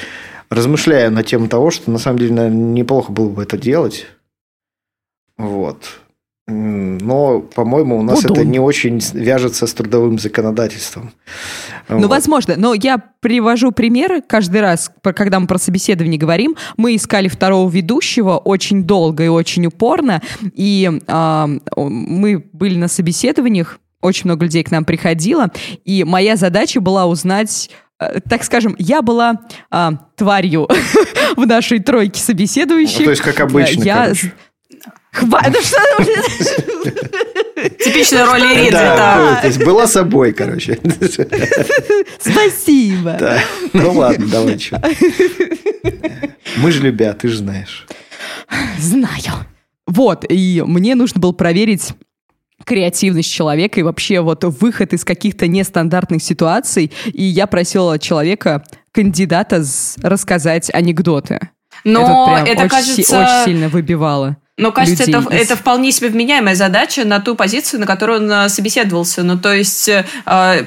[0.51, 4.07] размышляю на тему того, что на самом деле наверное, неплохо было бы это делать.
[5.37, 6.01] Вот.
[6.47, 8.41] Но, по-моему, у нас Удобно.
[8.41, 11.13] это не очень вяжется с трудовым законодательством.
[11.89, 12.11] Ну, Вот.
[12.11, 12.55] возможно.
[12.59, 16.55] Но я привожу примеры каждый раз, когда мы про собеседование говорим.
[16.77, 20.21] Мы искали второго ведущего очень долго и очень упорно.
[20.53, 25.51] И о, мы были на собеседованиях, очень много людей к нам приходило.
[25.87, 27.84] И моя задача была узнать э,
[28.29, 30.69] так скажем, я была а, тварью
[31.37, 33.01] в нашей тройке собеседующих.
[33.01, 34.13] Ну, то есть, как обычно, Я...
[35.13, 35.79] Хватит, да что
[37.85, 39.31] Типичная роль Ириды, Да, да.
[39.35, 40.77] ну, то есть была собой, короче.
[42.19, 43.17] Спасибо.
[43.21, 43.41] Да.
[43.73, 44.83] Ну ладно, давай что.
[46.57, 47.87] Мы же любя, ты же знаешь.
[48.79, 49.47] Знаю.
[49.87, 51.93] Вот, и мне нужно было проверить
[52.65, 56.93] креативность человека и вообще вот выход из каких-то нестандартных ситуаций.
[57.13, 59.63] И я просила человека, кандидата,
[60.03, 61.41] рассказать анекдоты.
[61.85, 63.23] Но прям это, очень, си- кажется...
[63.23, 64.37] очень сильно выбивало.
[64.57, 68.21] Но кажется, людей это, из- это вполне себе вменяемая задача на ту позицию, на которую
[68.23, 69.25] он э, собеседовался.
[69.25, 70.05] Ну, то есть э,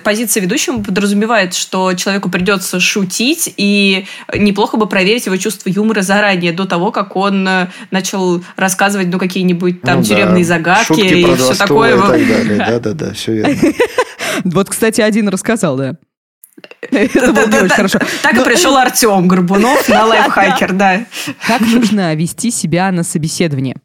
[0.03, 6.51] позиция ведущего подразумевает, что человеку придется шутить, и неплохо бы проверить его чувство юмора заранее,
[6.51, 11.01] до того, как он э, начал рассказывать ну, какие-нибудь там Ну да, тюремные загадки шутки
[11.05, 11.95] и про все такое.
[11.95, 12.57] и так далее.
[12.57, 13.55] Да-да-да, все верно.
[14.43, 15.95] Вот, кстати, один рассказал, да.
[16.81, 17.99] Это было не очень хорошо.
[18.21, 21.05] Так и пришел Артем Горбунов на лайфхакер, да.
[21.45, 23.75] Как нужно вести себя на собеседовании?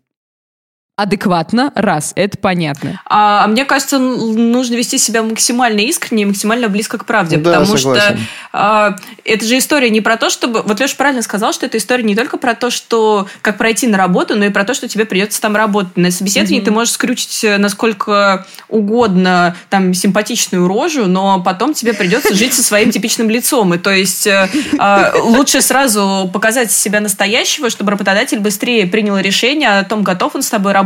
[0.94, 3.00] Адекватно, раз, это понятно.
[3.06, 7.38] А, а мне кажется, нужно вести себя максимально искренне и максимально близко к правде.
[7.38, 8.18] Да, потому согласен.
[8.18, 10.60] что а, это же история не про то, чтобы...
[10.60, 13.96] Вот Леша правильно сказал, что это история не только про то, что как пройти на
[13.96, 15.96] работу, но и про то, что тебе придется там работать.
[15.96, 16.64] На собеседовании Мгм.
[16.66, 22.62] ты можешь скрючить э, насколько угодно там симпатичную рожу, но потом тебе придется жить со
[22.62, 23.72] своим типичным лицом.
[23.72, 24.46] И то есть э,
[24.78, 30.42] а, лучше сразу показать себя настоящего, чтобы работодатель быстрее принял решение о том, готов он
[30.42, 30.81] с тобой работать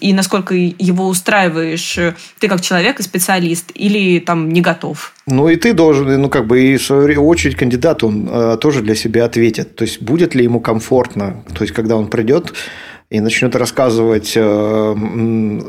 [0.00, 5.12] и насколько его устраиваешь э, ты как человек и специалист, или там не готов.
[5.26, 8.82] Ну и ты должен, ну как бы и в свою очередь кандидат, он э, тоже
[8.82, 9.76] для себя ответит.
[9.76, 12.52] То есть будет ли ему комфортно, то есть когда он придет
[13.10, 14.94] и начнет рассказывать э,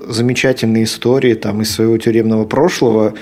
[0.08, 3.14] замечательные истории там из своего тюремного прошлого,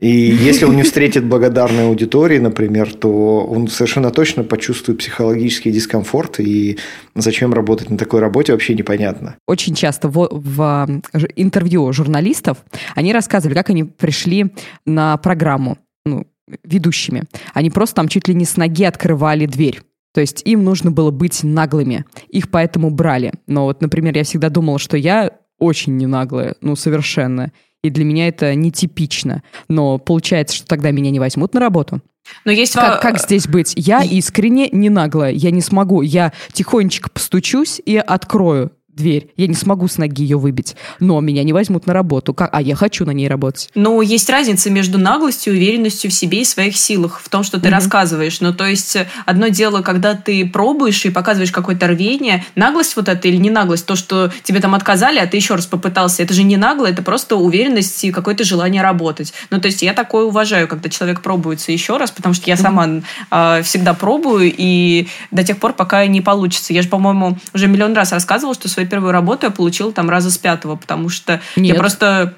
[0.00, 6.40] и если он не встретит благодарной аудитории, например, то он совершенно точно почувствует психологический дискомфорт,
[6.40, 6.78] и
[7.14, 9.36] зачем работать на такой работе вообще непонятно.
[9.46, 10.88] Очень часто в, в, а,
[11.36, 12.58] интервью журналистов
[12.94, 14.46] они рассказывали, как они пришли
[14.86, 16.26] на программу ну,
[16.64, 17.24] ведущими.
[17.52, 19.82] Они просто там чуть ли не с ноги открывали дверь.
[20.14, 22.04] То есть им нужно было быть наглыми.
[22.28, 23.32] Их поэтому брали.
[23.46, 27.52] Но вот, например, я всегда думала, что я очень не наглая, ну, совершенно.
[27.82, 29.42] И для меня это нетипично.
[29.68, 32.00] Но получается, что тогда меня не возьмут на работу.
[32.44, 33.72] Но есть Как, как здесь быть?
[33.76, 35.32] Я искренне не наглая.
[35.32, 36.02] Я не смогу.
[36.02, 39.30] Я тихонечко постучусь и открою дверь.
[39.36, 40.76] Я не смогу с ноги ее выбить.
[40.98, 42.34] Но меня не возьмут на работу.
[42.34, 42.50] Как?
[42.52, 43.70] А я хочу на ней работать.
[43.74, 47.58] Но есть разница между наглостью и уверенностью в себе и своих силах, в том, что
[47.58, 47.74] ты Мгм.
[47.76, 48.40] рассказываешь.
[48.40, 53.08] Ну, то есть, э, одно дело, когда ты пробуешь и показываешь какое-то рвение, наглость вот
[53.08, 56.34] это или не наглость, то, что тебе там отказали, а ты еще раз попытался, это
[56.34, 59.32] же не нагло, это просто уверенность и какое-то желание работать.
[59.50, 63.02] Ну, то есть, я такое уважаю, когда человек пробуется еще раз, потому что я сама
[63.30, 66.72] э, всегда пробую, и до тех пор, пока не получится.
[66.72, 70.30] Я же, по-моему, уже миллион раз рассказывала, что свою первую работу я получила там раза
[70.30, 71.76] с пятого, потому что я Нет.
[71.76, 72.34] просто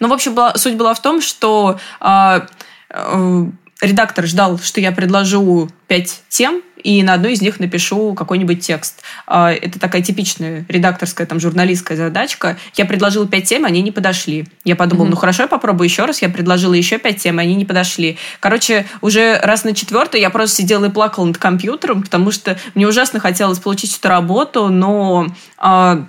[0.00, 2.46] ну, в общем, была, суть была в том, что а,
[2.90, 3.46] э,
[3.80, 9.02] редактор ждал, что я предложу пять тем, и на одной из них напишу какой-нибудь текст.
[9.26, 12.56] А, это такая типичная редакторская, там, журналистская задачка.
[12.74, 14.46] Я предложила пять тем, они не подошли.
[14.64, 15.14] Я подумала, Мгм.
[15.14, 16.22] ну хорошо, я попробую еще раз.
[16.22, 18.18] Я предложила еще пять тем, они не подошли.
[18.38, 22.86] Короче, уже раз на четвертый я просто сидела и плакала над компьютером, потому что мне
[22.86, 25.26] ужасно хотелось получить эту работу, но...
[25.58, 26.06] а,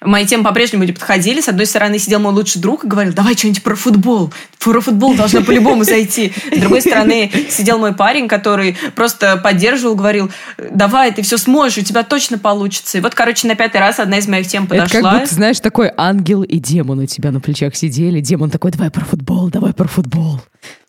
[0.00, 1.40] Мои темы по-прежнему не подходили.
[1.40, 4.32] С одной стороны сидел мой лучший друг и говорил, давай что-нибудь про футбол.
[4.58, 6.32] Про футбол должно по-любому зайти.
[6.52, 11.82] С другой стороны сидел мой парень, который просто поддерживал, говорил, давай, ты все сможешь, у
[11.82, 12.98] тебя точно получится.
[12.98, 15.00] И вот, короче, на пятый раз одна из моих тем Это подошла.
[15.00, 18.20] как будто, знаешь, такой ангел и демон у тебя на плечах сидели.
[18.20, 20.40] Демон такой, давай про футбол, давай про футбол.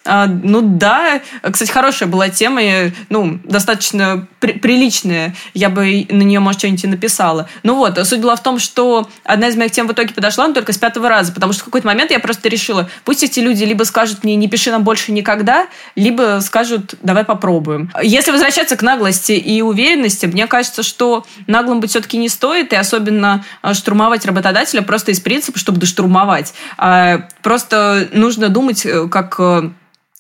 [0.08, 5.36] А, ну да, кстати, хорошая была тема, и, ну, достаточно при- приличная.
[5.54, 7.50] Я бы на нее, может, что-нибудь и написала.
[7.64, 10.54] Ну вот, суть была в том, что одна из моих тем в итоге подошла, но
[10.54, 13.64] только с пятого раза, потому что в какой-то момент я просто решила, пусть эти люди
[13.64, 17.92] либо скажут мне, не пиши нам больше никогда, либо скажут, давай попробуем.
[18.02, 22.76] Если возвращаться к наглости и уверенности, мне кажется, что наглым быть все-таки не стоит, и
[22.76, 26.54] особенно а, штурмовать работодателя просто из принципа, чтобы доштурмовать.
[26.78, 29.70] А, Просто нужно думать, э, как э,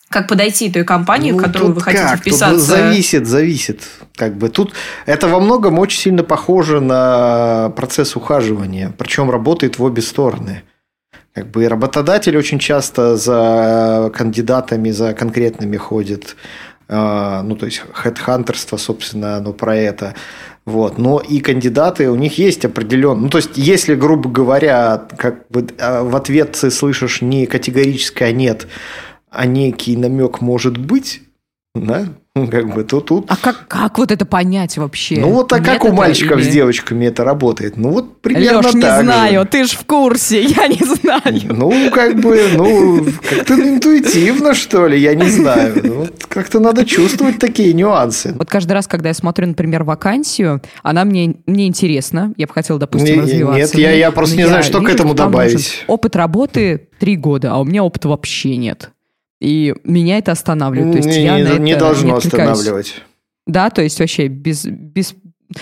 [0.09, 2.11] как подойти той компании, в Ну, которую тут вы хотите как?
[2.13, 2.59] Тут вписаться.
[2.59, 3.81] зависит, зависит.
[4.15, 4.73] Как бы тут
[5.05, 10.63] это во многом очень сильно похоже на процесс ухаживания, причем работает в обе стороны.
[11.33, 16.35] Как бы и работодатель очень часто за кандидатами, за конкретными ходит.
[16.89, 20.15] А, Ну, то есть, хедхантерство, собственно, оно про это.
[20.65, 20.97] Вот.
[20.97, 23.21] Но и кандидаты, у них есть определенный...
[23.23, 28.31] Ну, то есть, если, грубо говоря, как бы а, в ответ ты слышишь не категорическое
[28.31, 28.67] «нет»,
[29.31, 31.21] а некий намек может быть,
[31.75, 33.25] да, ну, как бы то тут...
[33.29, 35.19] А как, как вот это понять вообще?
[35.19, 37.77] Ну, вот а как у мальчиков или- с девочками это работает?
[37.77, 39.05] Ну, вот примерно Леш, не так же.
[39.05, 41.41] знаю, ты ж в курсе, я не знаю.
[41.55, 45.81] Ну, как бы, ну, как-то интуитивно, что ли, я не знаю.
[45.83, 48.33] Ну, вот как-то надо чувствовать такие нюансы.
[48.37, 52.79] Вот каждый раз, когда я смотрю, например, вакансию, она мне, мне интересна, я бы хотела,
[52.79, 53.59] допустим, Не- развиваться.
[53.59, 55.83] нет, я- я просто но не знаю, что к этому добавить.
[55.87, 58.91] Опыт работы три года, а у меня опыта вообще нет.
[59.39, 60.93] И меня это останавливает.
[60.93, 62.51] То есть не, я не- на это не должно откликаюсь.
[62.51, 63.03] останавливать.
[63.45, 65.15] Да, то есть вообще без, без,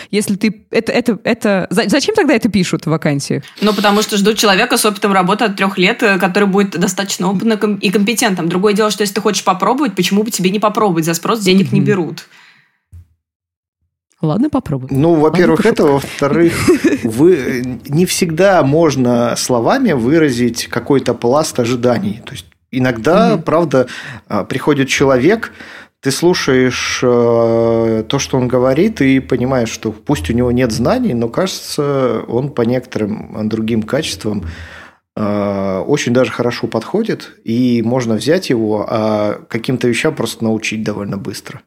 [0.10, 0.66] если ты...
[0.72, 1.68] Это, это, это...
[1.70, 3.44] Зачем тогда это пишут в вакансиях?
[3.62, 7.30] Ну, потому что ждут человека с опытом работы от трех лет, э, который будет достаточно
[7.30, 8.50] опытным и компетентным.
[8.50, 11.06] Другое дело, что если ты хочешь попробовать, почему бы тебе не попробовать?
[11.06, 11.74] За спрос денег mm-hmm.
[11.74, 12.28] не берут.
[14.22, 14.90] Ладно, попробуй.
[14.92, 16.54] Ну, во-первых, это, во-вторых,
[17.04, 22.22] вы не всегда можно словами выразить какой-то пласт ожиданий.
[22.26, 23.42] То есть иногда, mm-hmm.
[23.44, 23.88] правда,
[24.28, 25.52] а, приходит человек,
[26.06, 31.16] ты слушаешь э, то, что он говорит, и понимаешь, что пусть у него нет знаний,
[31.16, 34.46] но кажется, он по некоторым другим качествам
[35.16, 41.18] э, очень даже хорошо подходит, и можно взять его, а каким-то вещам просто научить довольно
[41.18, 41.64] быстро.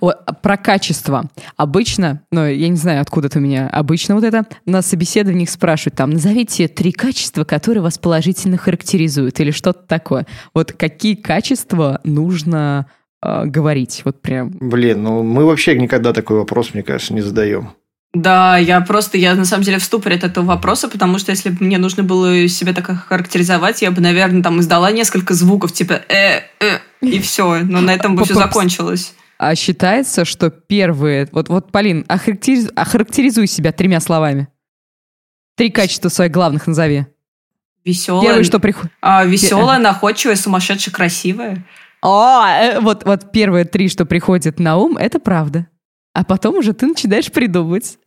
[0.00, 1.28] Вот, про качество.
[1.56, 5.96] Обычно, ну, я не знаю, откуда это у меня, обычно вот это, на собеседованиях спрашивают,
[5.96, 10.26] там, назовите три качества, которые вас положительно характеризуют, или что-то такое.
[10.54, 12.86] Вот какие качества нужно
[13.22, 14.02] э, говорить?
[14.04, 14.50] Вот прям.
[14.60, 17.70] Блин, ну мы вообще никогда такой вопрос, мне кажется, не задаем.
[18.12, 21.50] Да, я просто, я на самом деле в ступоре от этого вопроса, потому что если
[21.50, 26.00] бы мне нужно было себя так характеризовать, я бы, наверное, там издала несколько звуков, типа
[26.08, 29.14] э, э, и все, но на этом бы все закончилось.
[29.42, 31.26] А считается, что первые...
[31.32, 34.48] Вот, вот Полин, охарактеризуй, охарактеризуй себя тремя словами.
[35.56, 37.06] Три качества своих главных назови.
[37.82, 38.22] Веселая.
[38.22, 38.92] Первое, что приходит.
[39.00, 41.64] А, веселая, находчивая, сумасшедшая, красивая.
[42.02, 45.68] О, э, вот, вот первые три, что приходят на ум, это правда.
[46.12, 47.98] А потом уже ты начинаешь придумывать.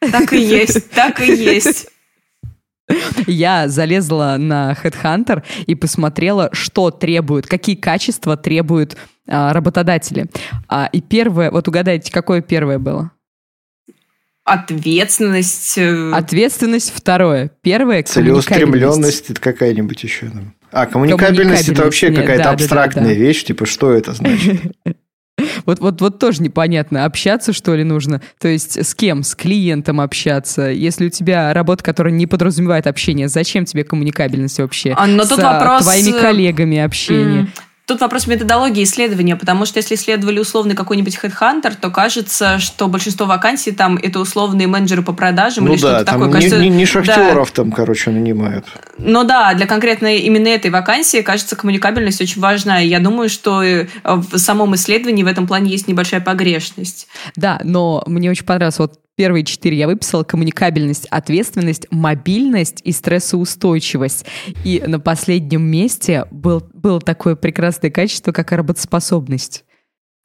[0.00, 1.86] Так и есть, так и есть.
[3.26, 10.26] Я залезла на Headhunter и посмотрела, что требуют, какие качества требуют а, работодатели.
[10.68, 13.10] А, и первое, вот угадайте, какое первое было?
[14.44, 15.76] Ответственность.
[15.76, 17.50] Э, Ответственность второе.
[17.62, 20.30] Первое Целеустремленность это какая-нибудь еще.
[20.70, 23.20] А, коммуникабельность это вообще какая-то да, абстрактная да, да, да.
[23.20, 24.60] вещь, типа что это значит?
[25.64, 28.20] Вот, вот, вот тоже непонятно, общаться что ли нужно?
[28.38, 29.22] То есть с кем?
[29.22, 30.70] С клиентом общаться?
[30.70, 34.94] Если у тебя работа, которая не подразумевает общение, зачем тебе коммуникабельность вообще?
[34.96, 35.82] А, но тут с вопрос...
[35.82, 37.42] твоими коллегами общение?
[37.42, 37.48] Mm.
[37.86, 43.26] Тут вопрос методологии исследования, потому что если исследовали условный какой-нибудь хедхантер, то кажется, что большинство
[43.26, 46.26] вакансий там это условные менеджеры по продажам ну или да, что-то там такое.
[46.26, 47.62] Не, кажется, не, не шахтеров да.
[47.62, 48.66] там, короче, нанимают.
[48.98, 52.80] Ну да, для конкретно именно этой вакансии, кажется, коммуникабельность очень важна.
[52.80, 57.06] Я думаю, что э, в самом исследовании в этом плане есть небольшая погрешность.
[57.36, 64.26] Да, но мне очень понравилось вот Первые четыре я выписала коммуникабельность, ответственность, мобильность и стрессоустойчивость.
[64.62, 69.65] И на последнем месте был, было такое прекрасное качество, как работоспособность.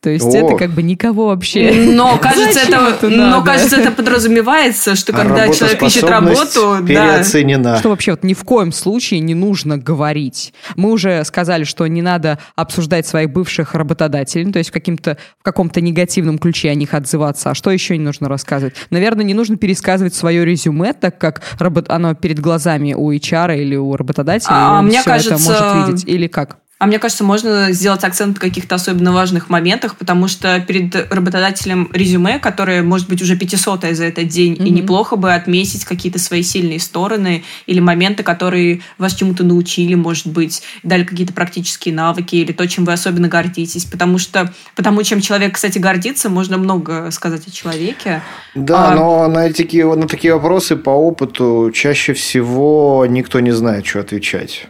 [0.01, 0.35] То есть О.
[0.35, 1.71] это как бы никого вообще.
[1.93, 7.63] Но кажется, это, но кажется, это подразумевается, что когда человек ищет работу, переоценена.
[7.63, 10.53] Да, что вообще вот ни в коем случае не нужно говорить.
[10.75, 15.17] Мы уже сказали, что не надо обсуждать своих бывших работодателей, ну, то есть в, каким-то,
[15.39, 17.51] в каком-то негативном ключе о них отзываться.
[17.51, 18.73] А что еще не нужно рассказывать?
[18.89, 21.41] Наверное, не нужно пересказывать свое резюме, так как
[21.87, 24.49] оно перед глазами у HR или у работодателя.
[24.51, 26.07] А, и мне кажется, это может видеть.
[26.07, 26.60] Или как?
[26.81, 31.87] А мне кажется, можно сделать акцент на каких-то особенно важных моментах, потому что перед работодателем
[31.93, 34.65] резюме, которое может быть уже 500 за этот день, mm-hmm.
[34.65, 40.25] и неплохо бы отметить какие-то свои сильные стороны или моменты, которые вас чему-то научили, может
[40.25, 43.85] быть, дали какие-то практические навыки или то, чем вы особенно гордитесь.
[43.85, 48.23] Потому что потому чем человек, кстати, гордится, можно много сказать о человеке.
[48.55, 48.95] Да, а...
[48.95, 54.67] но на, такие, на такие вопросы по опыту чаще всего никто не знает, что отвечать.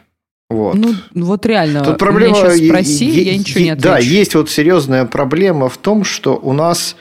[0.51, 0.75] Вот.
[0.75, 1.81] Ну, вот реально.
[1.83, 3.87] Тут проблема, меня сейчас спроси, е- я ничего не отвечу.
[3.87, 6.95] Да, есть вот серьезная проблема в том, что у нас,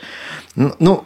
[0.54, 1.04] ну,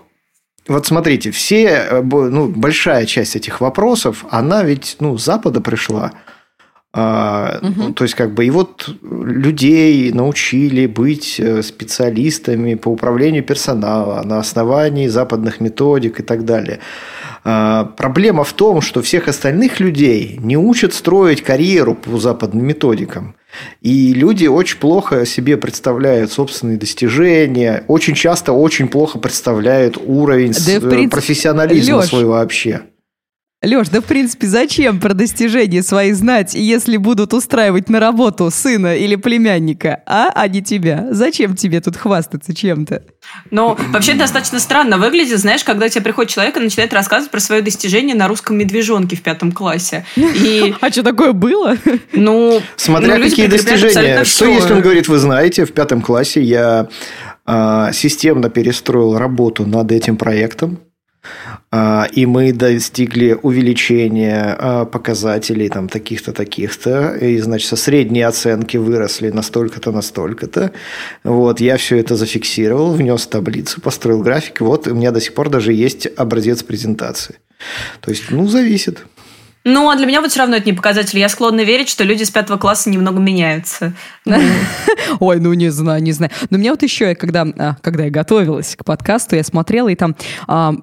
[0.68, 6.12] вот смотрите, все, э, ну, большая часть этих вопросов, она ведь, ну, с Запада пришла.
[6.96, 7.72] А, угу.
[7.76, 14.22] ну, то есть, как бы, и вот людей научили быть э, специалистами по управлению персонала
[14.22, 16.78] на основании западных методик и так далее.
[17.42, 23.34] А, проблема в том, что всех остальных людей не учат строить карьеру по западным методикам.
[23.80, 30.80] И люди очень плохо себе представляют собственные достижения, очень часто очень плохо представляют уровень да,
[30.88, 32.82] принципе, профессионализма Леш, свой вообще.
[33.64, 38.96] Леш, да в принципе зачем про достижения свои знать, если будут устраивать на работу сына
[38.96, 41.06] или племянника, а, а не тебя?
[41.10, 43.02] Зачем тебе тут хвастаться чем-то?
[43.50, 47.62] Ну, вообще достаточно странно выглядит, знаешь, когда тебе приходит человек и начинает рассказывать про свое
[47.62, 50.04] достижение на русском медвежонке в пятом классе.
[50.16, 50.74] И...
[50.80, 51.76] А что такое было?
[52.12, 54.24] Ну, Смотря ну, какие достижения.
[54.24, 56.88] Что если он говорит, вы знаете, в пятом классе я
[57.46, 60.78] а, системно перестроил работу над этим проектом,
[61.72, 69.30] и мы достигли увеличения а, показателей там таких-то, таких-то, и, значит, со средней оценки выросли
[69.30, 70.72] настолько-то, настолько-то.
[71.24, 75.48] Вот, я все это зафиксировал, внес таблицу, построил график, вот у меня до сих пор
[75.48, 77.36] даже есть образец презентации.
[78.00, 79.04] То есть, ну, зависит.
[79.66, 81.18] Ну, а для меня вот все равно это не показатель.
[81.18, 83.94] Я склонна верить, что люди с пятого класса немного меняются.
[84.26, 84.36] Ну.
[85.20, 86.30] Ой, ну не знаю, не знаю.
[86.50, 90.16] Но меня вот еще, когда, а, когда я готовилась к подкасту, я смотрела, и там
[90.46, 90.74] а,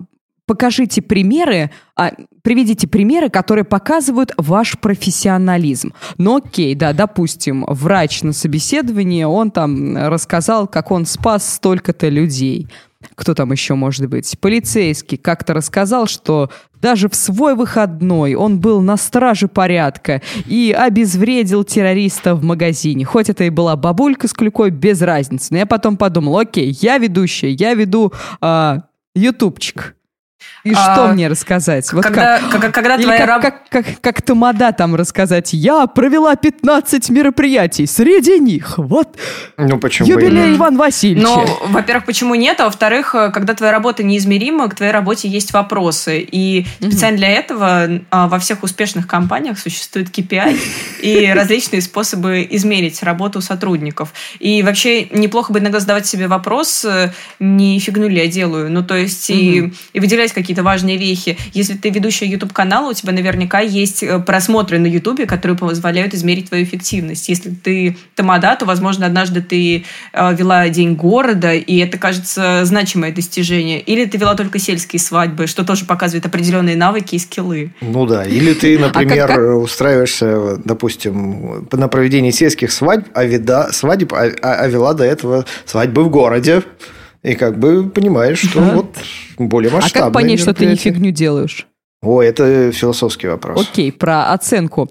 [0.52, 5.94] покажите примеры, а, приведите примеры, которые показывают ваш профессионализм.
[6.18, 12.68] Ну окей, да, допустим, врач на собеседовании, он там рассказал, как он спас столько-то людей
[13.16, 18.80] кто там еще может быть, полицейский как-то рассказал, что даже в свой выходной он был
[18.82, 23.04] на страже порядка и обезвредил террориста в магазине.
[23.04, 25.48] Хоть это и была бабулька с клюкой, без разницы.
[25.50, 28.84] Но я потом подумал, окей, я ведущая, я веду а,
[29.16, 29.96] ютубчик.
[30.64, 31.92] И а, что мне рассказать?
[31.92, 33.42] Вот когда, как, как, когда Или твоя как, раб...
[33.42, 35.54] как, как, как, как тамада там рассказать.
[35.54, 39.18] Я провела 15 мероприятий, среди них вот
[39.58, 41.28] ну, почему юбилей Иван Васильевича.
[41.28, 42.60] Ну, во-первых, почему нет?
[42.60, 46.20] А во-вторых, э, когда твоя работа неизмерима, к твоей работе есть вопросы.
[46.20, 50.58] И специально для этого а, во всех успешных компаниях существует KPI
[51.02, 54.14] и различные способы измерить работу сотрудников.
[54.40, 58.72] И вообще неплохо бы иногда задавать себе вопрос, э, не фигню ли я делаю.
[58.72, 61.38] Ну, то есть и, и выделять какие какие-то важные вехи.
[61.54, 66.50] Если ты ведущая YouTube-канала, у тебя наверняка есть э, просмотры на YouTube, которые позволяют измерить
[66.50, 67.30] твою эффективность.
[67.30, 73.14] Если ты тамада, то, возможно, однажды ты э, вела День города, и это кажется значимое
[73.14, 73.80] достижение.
[73.80, 77.72] Или ты вела только сельские свадьбы, что тоже показывает определенные навыки и скиллы.
[77.80, 78.26] Ну да.
[78.26, 79.58] Или ты, например, а как, как?
[79.58, 85.46] устраиваешься, допустим, на проведении сельских свадьб, а, вида, свадеб, а, а, а вела до этого
[85.66, 86.62] свадьбы в городе.
[87.24, 88.98] И как бы понимаешь, что вот
[89.38, 91.68] более масштабное А как понять, что ты не фигню делаешь?
[92.02, 93.62] О, это философский вопрос.
[93.62, 94.90] Окей, про оценку.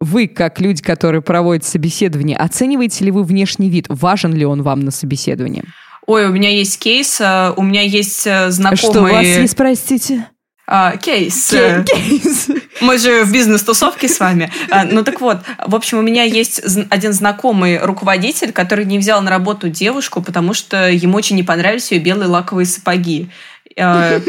[0.00, 3.86] Вы, как люди, которые проводят собеседование, оцениваете ли вы внешний вид?
[3.88, 5.62] Важен ли он вам на собеседовании?
[6.06, 8.76] Ой, у меня есть кейс, э, у меня есть знакомые...
[8.76, 10.26] Что у вас есть, простите?
[10.72, 11.48] А, кейс.
[11.84, 12.46] Кейс.
[12.80, 14.52] Мы же в бизнес-тусовке с вами.
[14.70, 19.20] А, ну так вот, в общем, у меня есть один знакомый руководитель, который не взял
[19.20, 23.30] на работу девушку, потому что ему очень не понравились ее белые лаковые сапоги.
[23.76, 24.20] А,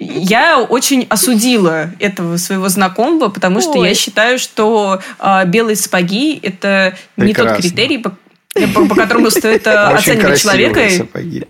[0.00, 3.88] я очень осудила этого своего знакомого, потому что Ой.
[3.88, 7.50] я считаю, что а, белые сапоги это Прекрасно.
[7.50, 8.16] не тот критерий, по,
[8.72, 10.88] по, по которому стоит оценивать человека.
[10.88, 11.44] Сапоги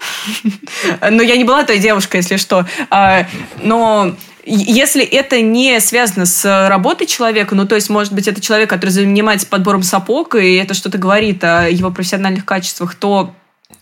[1.10, 2.66] но я не была той девушкой, если что.
[2.90, 3.26] А,
[3.62, 8.70] но если это не связано с работой человека, ну, то есть, может быть, это человек,
[8.70, 13.34] который занимается подбором сапог, и это что-то говорит о его профессиональных качествах, то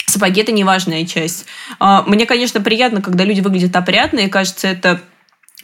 [0.07, 1.47] сапоги– это неважная часть.
[1.79, 5.01] А, мне, конечно, приятно, когда люди выглядят опрятно, и кажется, это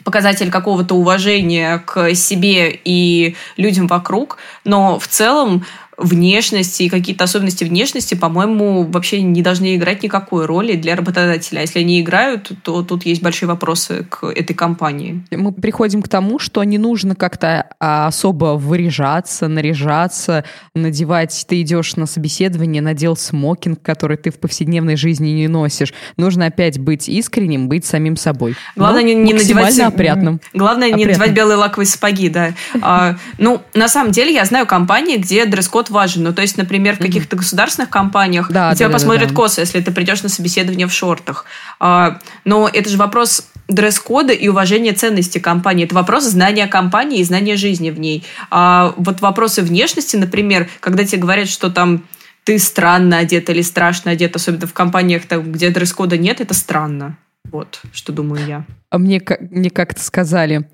[0.04, 5.64] показатель какого-то уважения к себе и людям вокруг, но в целом
[5.96, 11.58] внешности и какие-то особенности внешности, по-моему, вообще не должны играть никакой роли для работодателя.
[11.58, 15.24] А если они играют, то тут есть большие вопросы к этой компании.
[15.30, 21.44] Мы приходим к тому, что не нужно как-то а, особо выряжаться, наряжаться, надевать.
[21.48, 25.92] Ты идешь на собеседование, надел смокинг, который ты в повседневной жизни не носишь.
[26.16, 28.56] Нужно опять быть искренним, быть самим собой.
[28.76, 30.40] Главное не, не надевать опрятным.
[30.54, 30.98] Главное опрятным.
[30.98, 32.54] не надевать белые лаковые сапоги, да.
[32.80, 36.22] А, ну, на самом деле я знаю компании, где дресс-код подход важен.
[36.22, 39.34] Ну, то есть, например, в каких-то государственных компаниях да, на тебя да, посмотрят да, да.
[39.34, 41.44] косо, если ты придешь на собеседование в шортах.
[41.80, 45.84] А, но это же вопрос дресс-кода и уважения ценностей компании.
[45.84, 48.24] Это вопрос знания компании и знания жизни в ней.
[48.50, 52.04] А вот вопросы внешности, например, когда тебе говорят, что там
[52.44, 57.16] ты странно одет или страшно одет, особенно в компаниях, там, где дресс-кода нет, это странно.
[57.50, 58.64] Вот, что думаю я.
[58.90, 60.68] А мне, мне как-то сказали,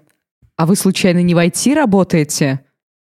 [0.57, 2.61] а вы случайно не в IT работаете?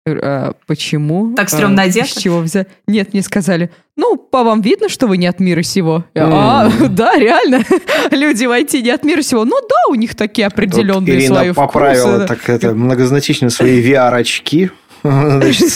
[0.08, 1.36] А, почему?
[1.36, 2.08] Так стрёмно а, одет?
[2.08, 2.68] С чего взять?
[2.88, 6.05] Нет, мне сказали, ну, по вам видно, что вы не от мира сего.
[6.14, 6.30] Mm.
[6.32, 7.64] А, да, реально.
[8.12, 9.45] Люди в IT не от мира сего.
[9.45, 12.28] Ну да, у них такие определенные Ирина свои поправила вкусы.
[12.28, 14.72] так это многозначительно свои VR-очки.
[15.03, 15.72] Вопрос,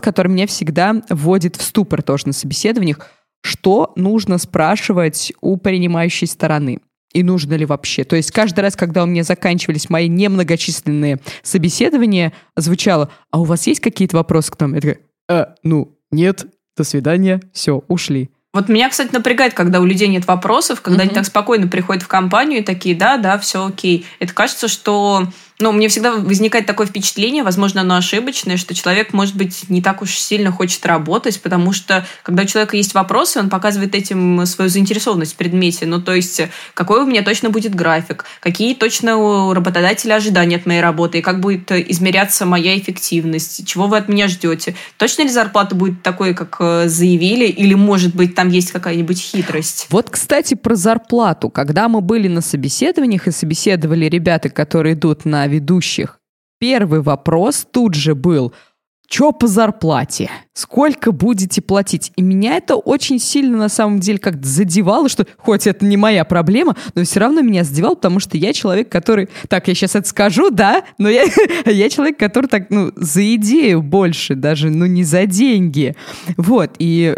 [0.00, 3.10] который меня всегда вводит в ступор тоже на собеседованиях.
[3.42, 6.80] Что нужно спрашивать у принимающей стороны?
[7.12, 8.04] И нужно ли вообще.
[8.04, 13.66] То есть каждый раз, когда у меня заканчивались мои немногочисленные собеседования, звучало, а у вас
[13.66, 14.74] есть какие-то вопросы к нам?
[14.74, 14.98] Я такая,
[15.28, 16.46] э, ну, нет,
[16.76, 18.30] до свидания, все, ушли.
[18.52, 21.06] Вот меня, кстати, напрягает, когда у людей нет вопросов, когда mm-hmm.
[21.06, 24.04] они так спокойно приходят в компанию и такие, да, да, все окей.
[24.18, 25.26] Это кажется, что
[25.58, 30.02] ну, мне всегда возникает такое впечатление, возможно, оно ошибочное, что человек, может быть, не так
[30.02, 34.68] уж сильно хочет работать, потому что, когда у человека есть вопросы, он показывает этим свою
[34.68, 35.86] заинтересованность в предмете.
[35.86, 36.42] Ну, то есть,
[36.74, 41.22] какой у меня точно будет график, какие точно у работодателя ожидания от моей работы, и
[41.22, 44.74] как будет измеряться моя эффективность, чего вы от меня ждете.
[44.96, 49.86] Точно ли зарплата будет такой, как э, заявили, или, может быть, там есть какая-нибудь хитрость?
[49.90, 51.50] Вот, кстати, про зарплату.
[51.50, 56.20] Когда мы были на собеседованиях и собеседовали ребята, которые идут на ведущих,
[56.58, 58.52] первый вопрос тут же был–
[59.12, 60.30] что по зарплате?
[60.54, 62.12] Сколько будете платить?
[62.16, 66.24] И меня это очень сильно, на самом деле, как-то задевало, что хоть это не моя
[66.24, 69.28] проблема, но все равно меня задевало, потому что я человек, который...
[69.48, 71.26] Так, я сейчас это скажу, да, но я,
[71.66, 75.94] я человек, который так, ну, за идею больше даже, ну, не за деньги.
[76.38, 77.14] Вот, и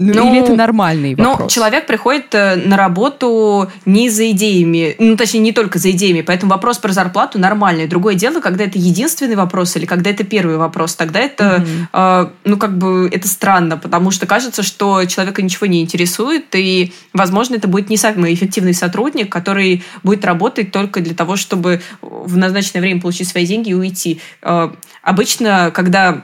[0.00, 1.38] ну, ну, или это нормальный вопрос?
[1.40, 6.20] Ну, человек приходит э, на работу не за идеями, ну, точнее, не только за идеями,
[6.20, 7.88] поэтому вопрос про зарплату нормальный.
[7.88, 12.26] Другое дело, когда это единственный вопрос или когда это первый вопрос, тогда это, mm-hmm.
[12.26, 16.92] э, ну, как бы, это странно, потому что кажется, что человека ничего не интересует, и,
[17.12, 22.36] возможно, это будет не самый эффективный сотрудник, который будет работать только для того, чтобы в
[22.36, 24.20] назначенное время получить свои деньги и уйти.
[24.42, 24.70] Э,
[25.02, 26.22] обычно, когда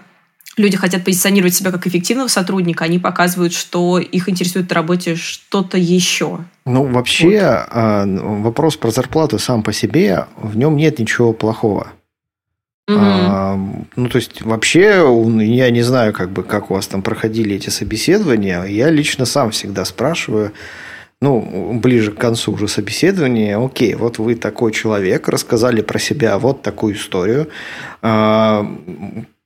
[0.57, 5.79] люди хотят позиционировать себя как эффективного сотрудника, они показывают, что их интересует в работе что-то
[5.79, 6.41] еще.
[6.65, 7.69] Ну, вообще, вот.
[7.71, 11.89] А, вопрос про зарплату сам по себе, в нем нет ничего плохого.
[12.87, 12.99] Угу.
[12.99, 13.59] А,
[13.97, 15.05] ну, то есть, вообще,
[15.41, 18.65] я не знаю, как бы, как у вас там проходили эти собеседования.
[18.65, 20.53] Я лично сам всегда спрашиваю,
[21.21, 26.61] ну, ближе к концу уже собеседования, окей, вот вы такой человек, рассказали про себя вот
[26.61, 27.49] такую историю.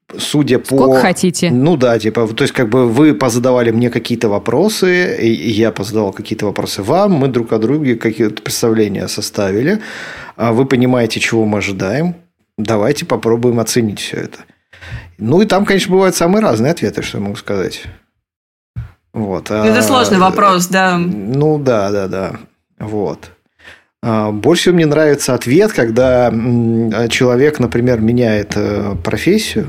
[0.09, 0.77] А, судя по...
[0.77, 1.51] Сколько хотите.
[1.51, 6.13] Ну да, типа, то есть как бы вы позадавали мне какие-то вопросы, и я позадавал
[6.13, 9.81] какие-то вопросы вам, мы друг о друге какие-то представления составили,
[10.37, 12.15] а вы понимаете, чего мы ожидаем,
[12.57, 14.39] давайте попробуем оценить все это.
[15.19, 17.83] Ну и там, конечно, бывают самые разные ответы, что я могу сказать.
[19.13, 19.51] Вот.
[19.51, 20.97] Ну, это а, сложный вопрос, да.
[20.97, 22.33] Ну да, да, да.
[22.79, 23.33] Вот.
[24.03, 26.31] А, больше мне нравится ответ, когда
[27.09, 29.67] человек, например, меняет э, профессию,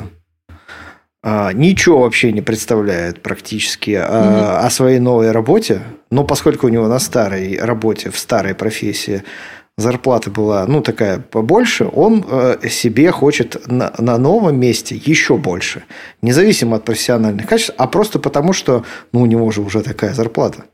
[1.21, 4.07] а, ничего вообще не представляет практически угу.
[4.07, 9.23] о, о своей новой работе, но поскольку у него на старой работе, в старой профессии
[9.79, 15.83] зарплата была, ну, такая побольше, он э, себе хочет на, на новом месте еще больше.
[16.21, 20.65] Независимо от профессиональных качеств, а просто потому, что ну, у него же уже такая зарплата.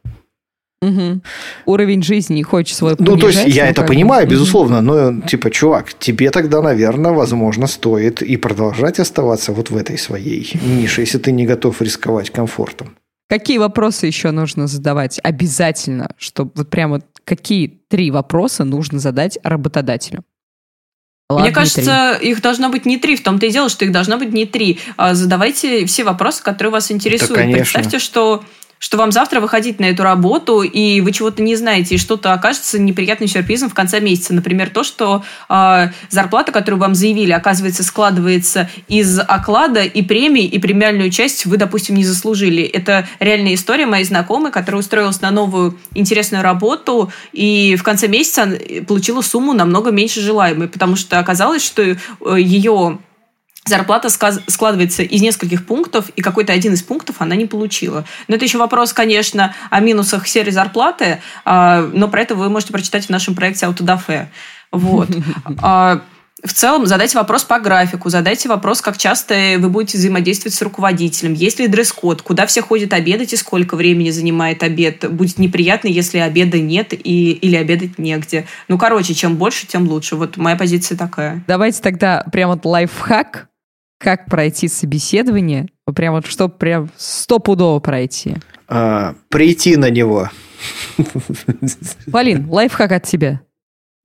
[0.82, 1.22] Угу.
[1.66, 6.30] Уровень жизни хочет свой Ну, то есть, я это понимаю, безусловно, но, типа, чувак, тебе
[6.32, 11.46] тогда, наверное, возможно, стоит и продолжать оставаться вот в этой своей нише, если ты не
[11.46, 12.96] готов рисковать комфортом.
[13.28, 20.24] Какие вопросы еще нужно задавать обязательно, чтобы вот прямо какие три вопроса нужно задать работодателю?
[21.28, 23.16] Ладно, Мне кажется, их должно быть не три.
[23.16, 24.80] В том-то и дело, что их должно быть не три.
[24.96, 27.50] А задавайте все вопросы, которые вас интересуют.
[27.50, 28.44] Да, Представьте, что
[28.80, 32.80] что вам завтра выходить на эту работу, и вы чего-то не знаете, и что-то окажется
[32.80, 34.34] неприятным сюрпризом в конце месяца.
[34.34, 40.60] Например, то, что э, зарплата, которую вам заявили, оказывается, складывается из оклада и премий, и
[40.60, 42.64] премиальную часть вы, допустим, не заслужили.
[42.64, 48.58] Это реальная история моей знакомой, которая устроилась на новую интересную работу, и в конце месяца
[48.88, 51.96] получила сумму намного меньше желаемой, потому что оказалось, что э,
[52.38, 53.00] ее
[53.66, 58.06] зарплата складывается из нескольких пунктов, и какой-то один из пунктов она не получила.
[58.28, 62.72] Но это еще вопрос, конечно, о минусах серой зарплаты, а, но про это вы можете
[62.74, 64.30] прочитать в нашем проекте «Аутодафе».
[64.72, 65.10] Вот.
[65.62, 66.02] А,
[66.44, 71.34] в целом задайте вопрос по графику, задайте вопрос, как часто вы будете взаимодействовать с руководителем,
[71.34, 75.12] есть ли дресс-код, куда все ходят обедать и сколько времени занимает обед.
[75.12, 78.46] Будет неприятно, если обеда нет и, или обедать негде.
[78.68, 80.18] Ну, короче, чем больше, тем лучше.
[80.18, 81.44] Вот моя позиция такая.
[81.48, 83.48] Давайте тогда прям вот лайфхак
[84.00, 88.36] как пройти собеседование, прям вот чтобы прям стопудово пройти?
[88.68, 90.30] А, прийти на него.
[92.12, 93.42] Полин, лайфхак от тебя.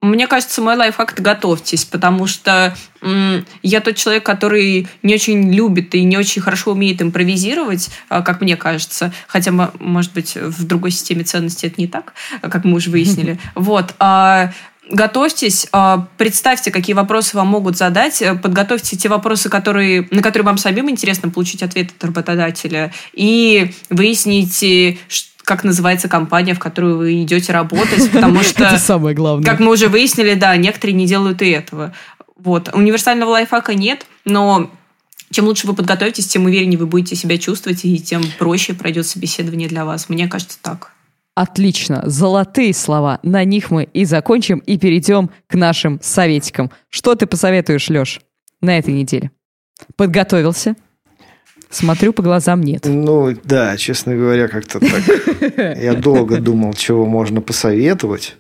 [0.03, 5.53] Мне кажется, мой лайфхак– это готовьтесь, потому что м, я тот человек, который не очень
[5.53, 9.13] любит и не очень хорошо умеет импровизировать, а, как мне кажется.
[9.27, 13.39] Хотя, может быть, в другой системе ценностей это не так, как мы уже выяснили.
[13.55, 13.95] Вот.
[14.91, 20.47] Готовьтесь, а, представьте, какие вопросы вам могут задать, э, подготовьте те вопросы, которые, на которые
[20.47, 24.99] вам самим интересно получить ответ от работодателя, и выясните,
[25.45, 28.65] как называется компания, в которую вы идете работать, потому что...
[28.65, 29.45] Это самое главное.
[29.45, 31.93] Как мы уже выяснили, да, некоторые не делают и этого.
[32.37, 32.71] Вот.
[32.73, 34.71] Универсального лайфхака нет, но
[35.31, 39.69] чем лучше вы подготовитесь, тем увереннее вы будете себя чувствовать, и тем проще пройдет собеседование
[39.69, 40.09] для вас.
[40.09, 40.93] Мне кажется, так.
[41.35, 43.21] Отлично, золотые слова.
[43.23, 46.71] На них мы и закончим, и перейдем к нашим советикам.
[46.89, 48.21] Что ты посоветуешь, Леш,
[48.61, 49.31] на этой неделе?
[49.97, 50.75] Подготовился?
[51.71, 52.85] Смотрю по глазам нет.
[52.85, 55.77] Ну, да, честно говоря, как-то так.
[55.81, 58.37] Я долго думал, чего можно посоветовать.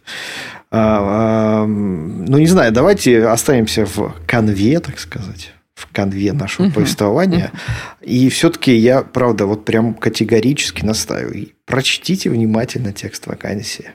[0.73, 6.75] А, а, ну, не знаю, давайте останемся в конве, так сказать в конве нашего uh-huh.
[6.75, 7.51] повествования.
[7.53, 8.07] Uh-huh.
[8.07, 11.49] И все-таки я, правда, вот прям категорически настаиваю.
[11.71, 13.93] Прочтите внимательно текст вакансии.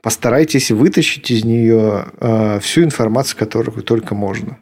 [0.00, 4.58] Постарайтесь вытащить из нее э, всю информацию, которую только можно.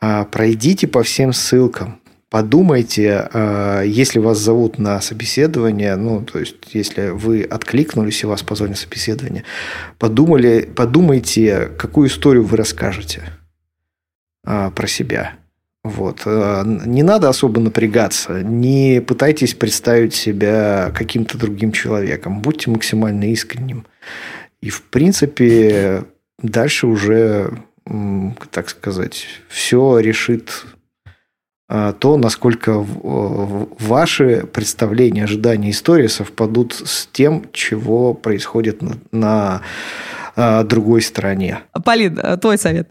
[0.00, 2.00] Э, пройдите по всем ссылкам.
[2.28, 8.42] Подумайте, э, если вас зовут на собеседование, ну, то есть, если вы откликнулись и вас
[8.42, 9.44] позвали на собеседование,
[10.00, 13.22] подумали, подумайте, какую историю вы расскажете
[14.44, 15.34] э, про себя
[15.84, 16.22] вот.
[16.24, 18.42] Э, не надо особо напрягаться.
[18.42, 22.40] Не пытайтесь представить себя каким-то другим человеком.
[22.40, 23.86] Будьте максимально искренним.
[24.62, 26.04] И, в принципе,
[26.42, 27.58] дальше уже,
[28.50, 30.64] так сказать, все решит
[31.68, 38.80] э, то, насколько ваши представления, ожидания истории совпадут с тем, чего происходит
[39.12, 39.60] на,
[40.34, 41.58] э, другой стороне.
[41.84, 42.88] Полин, твой совет.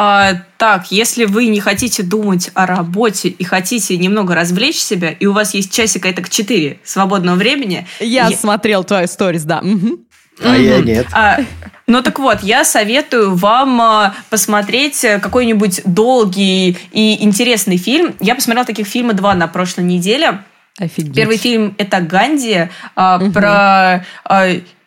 [0.00, 5.26] А, так, если вы не хотите думать о работе и хотите немного развлечь себя, и
[5.26, 7.84] у вас есть часик это к 4 свободного времени...
[7.98, 8.36] Я, я...
[8.36, 9.58] смотрел твою сторис, да.
[9.58, 9.98] Угу.
[10.44, 11.08] А я нет.
[11.10, 11.40] А,
[11.88, 18.14] ну так вот, я советую вам а, посмотреть какой-нибудь долгий и интересный фильм.
[18.20, 20.44] Я посмотрела таких фильмов два на прошлой неделе.
[20.78, 21.12] Офигеть.
[21.12, 23.32] Первый фильм это Ганди угу.
[23.32, 24.04] про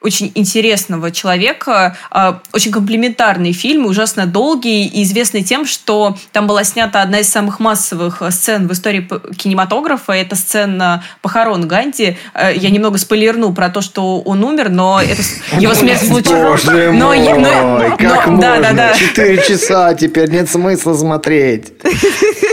[0.02, 6.64] очень интересного человека, а, очень комплементарный фильм, ужасно долгий и известный тем, что там была
[6.64, 10.14] снята одна из самых массовых сцен в истории кинематографа.
[10.14, 12.18] Это сцена похорон Ганди.
[12.34, 15.22] Э, я немного спойлерну про то, что он умер, но это
[15.60, 16.64] его смерть случилась.
[16.66, 18.42] Боже но, мой, но, как но, можно?
[18.42, 18.94] Да, да, да.
[18.94, 21.74] Четыре часа, теперь нет смысла смотреть.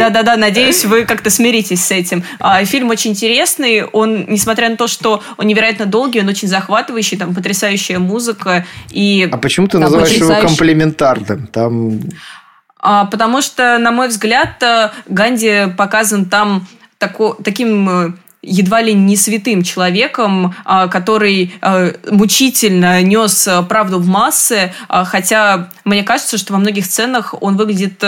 [0.00, 2.24] Да-да-да, надеюсь, вы как-то смиритесь с этим.
[2.38, 7.18] А, фильм очень интересный, он, несмотря на то, что он невероятно долгий, он очень захватывающий,
[7.18, 8.64] там потрясающая музыка.
[8.90, 10.40] И а почему ты называешь потрясающий...
[10.40, 11.46] его комплементарным?
[11.48, 12.00] Там...
[12.78, 18.94] А, потому что, на мой взгляд, э, Ганди показан там тако, таким э, едва ли
[18.94, 26.54] не святым человеком, а, который э, мучительно нес правду в массы, хотя мне кажется, что
[26.54, 28.02] во многих сценах он выглядит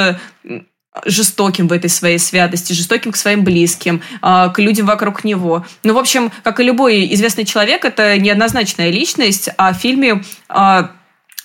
[1.04, 5.64] жестоким в этой своей святости, жестоким к своим близким, а, к людям вокруг него.
[5.84, 10.90] Ну, в общем, как и любой известный человек, это неоднозначная личность, а в фильме а,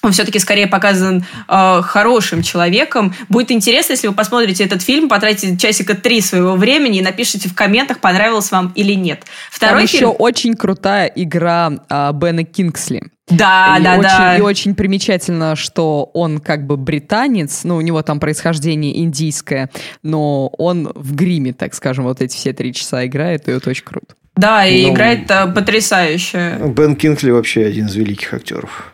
[0.08, 3.14] он все-таки скорее показан э, хорошим человеком.
[3.30, 7.56] Будет интересно, если вы посмотрите этот фильм, потратите часика три своего времени и напишите в
[7.56, 9.24] комментах, понравилось вам или нет.
[9.52, 10.10] Второй Там фильм...
[10.10, 13.04] еще очень крутая игра э, Бена Кингсли.
[13.30, 14.38] Да, и да, очень, да.
[14.38, 19.70] И очень примечательно, что он как бы британец, ну, у него там происхождение индийское,
[20.02, 23.84] но он в гриме, так скажем, вот эти все три часа играет, и это очень
[23.84, 24.16] круто.
[24.38, 26.58] Да, и ну, играет э, потрясающе.
[26.74, 28.94] Бен Кингсли вообще один из великих актеров.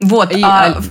[0.00, 0.32] Вот.
[0.34, 0.82] И, а, а...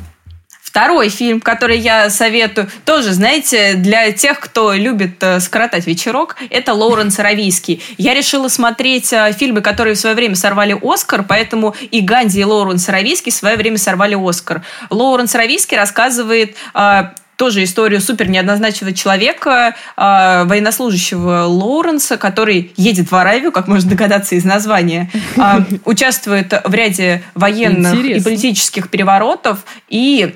[0.61, 6.75] Второй фильм, который я советую, тоже, знаете, для тех, кто любит э, скоротать вечерок, это
[6.75, 7.81] Лоуренс Равийский.
[7.97, 12.43] Я решила смотреть э, фильмы, которые в свое время сорвали Оскар, поэтому и Ганди, и
[12.43, 14.61] Лоуренс Равийский в свое время сорвали Оскар.
[14.91, 17.03] Лоуренс Равийский рассказывает э,
[17.39, 24.35] тоже историю супер неоднозначного человека, э, военнослужащего Лоуренса, который едет в Аравию, как можно догадаться
[24.35, 25.41] из названия, э,
[25.85, 28.19] участвует в ряде военных Интересно.
[28.19, 30.35] и политических переворотов и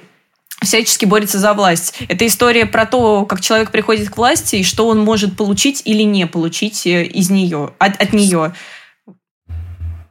[0.62, 1.94] всячески борется за власть.
[2.08, 6.04] Это история про то, как человек приходит к власти и что он может получить или
[6.04, 8.54] не получить э, из нее, от, от нее.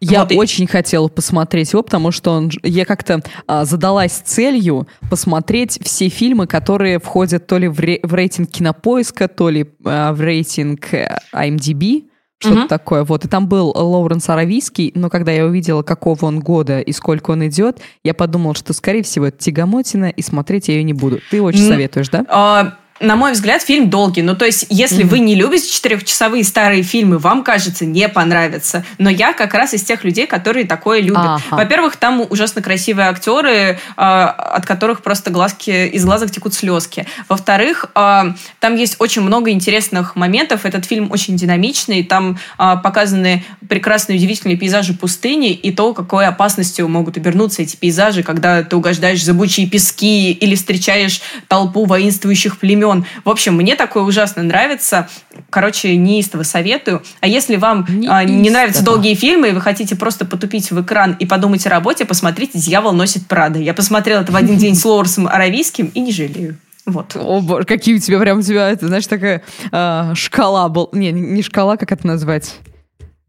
[0.03, 0.69] Я вот очень и...
[0.69, 6.99] хотела посмотреть его, потому что он, я как-то а, задалась целью посмотреть все фильмы, которые
[6.99, 12.09] входят то ли в, ре, в рейтинг Кинопоиска, то ли а, в рейтинг э, IMDb
[12.41, 12.69] что-то угу.
[12.69, 13.05] такое.
[13.05, 17.31] Вот, и там был Лоуренс Аравийский, но когда я увидела, какого он года и сколько
[17.31, 21.21] он идет, я подумала, что, скорее всего, это тягомотина, и смотреть я ее не буду.
[21.31, 22.27] Ты очень советуешь, да?
[22.29, 24.23] А, на мой взгляд, фильм долгий.
[24.23, 25.09] Ну, то есть, если mm-hmm.
[25.09, 28.85] вы не любите четырехчасовые старые фильмы, вам, кажется, не понравится.
[28.99, 31.19] Но я как раз из тех людей, которые такое любят.
[31.19, 31.43] Ага.
[31.51, 37.07] Во-первых, там ужасно красивые актеры, э, от которых просто глазки, из глазок текут слезки.
[37.29, 38.23] Во-вторых, э,
[38.61, 40.65] там есть очень много интересных моментов.
[40.65, 42.05] Этот фильм очень динамичный.
[42.05, 48.23] Там э, показаны прекрасные, удивительные пейзажи пустыни и то, какой опасностью могут обернуться эти пейзажи,
[48.23, 53.07] когда ты угождаешь зыбучие пески или встречаешь толпу воинствующих племен Родион.
[53.25, 55.09] В общем, мне такое ужасно нравится.
[55.51, 57.03] Короче, неистово советую.
[57.21, 58.25] А если вам неистово.
[58.25, 62.05] не нравятся долгие фильмы, и вы хотите просто потупить в экран и подумать о работе,
[62.05, 63.59] посмотрите «Дьявол носит Прада».
[63.59, 66.59] Я посмотрела это в один день с Лоурсом Аравийским и не жалею.
[66.85, 67.17] Вот.
[67.17, 70.89] О, боже, какие у тебя прям у тебя, это, знаешь, такая э, шкала был.
[70.93, 72.57] Не, не шкала, как это назвать?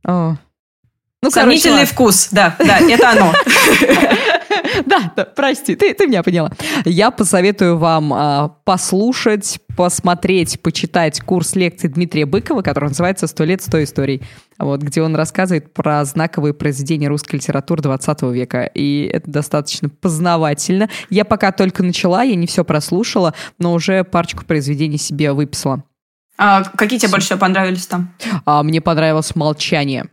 [0.05, 0.35] О.
[1.21, 3.33] Ну, Сомнительный короче, вкус, да, да, это оно.
[4.85, 6.51] Да, да, прости, ты, ты меня поняла.
[6.85, 13.61] Я посоветую вам э, послушать, посмотреть, почитать курс лекций Дмитрия Быкова, который называется «Сто лет,
[13.61, 14.21] сто историй»,
[14.57, 18.65] вот, где он рассказывает про знаковые произведения русской литературы 20 века.
[18.65, 20.89] И это достаточно познавательно.
[21.09, 25.83] Я пока только начала, я не все прослушала, но уже парочку произведений себе выписала.
[26.37, 28.13] А какие тебе больше всего понравились там?
[28.45, 30.09] А, мне понравилось «Молчание».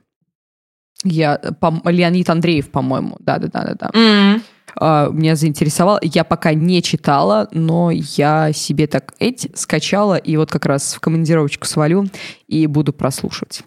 [1.04, 3.16] Я, по, Леонид Андреев, по-моему.
[3.20, 3.90] Да-да-да-да.
[3.92, 4.40] Mm-hmm.
[4.76, 5.98] Uh, меня заинтересовало.
[6.00, 11.00] Я пока не читала, но я себе так эти скачала, и вот как раз в
[11.00, 12.06] командировочку свалю
[12.46, 13.62] и буду прослушивать.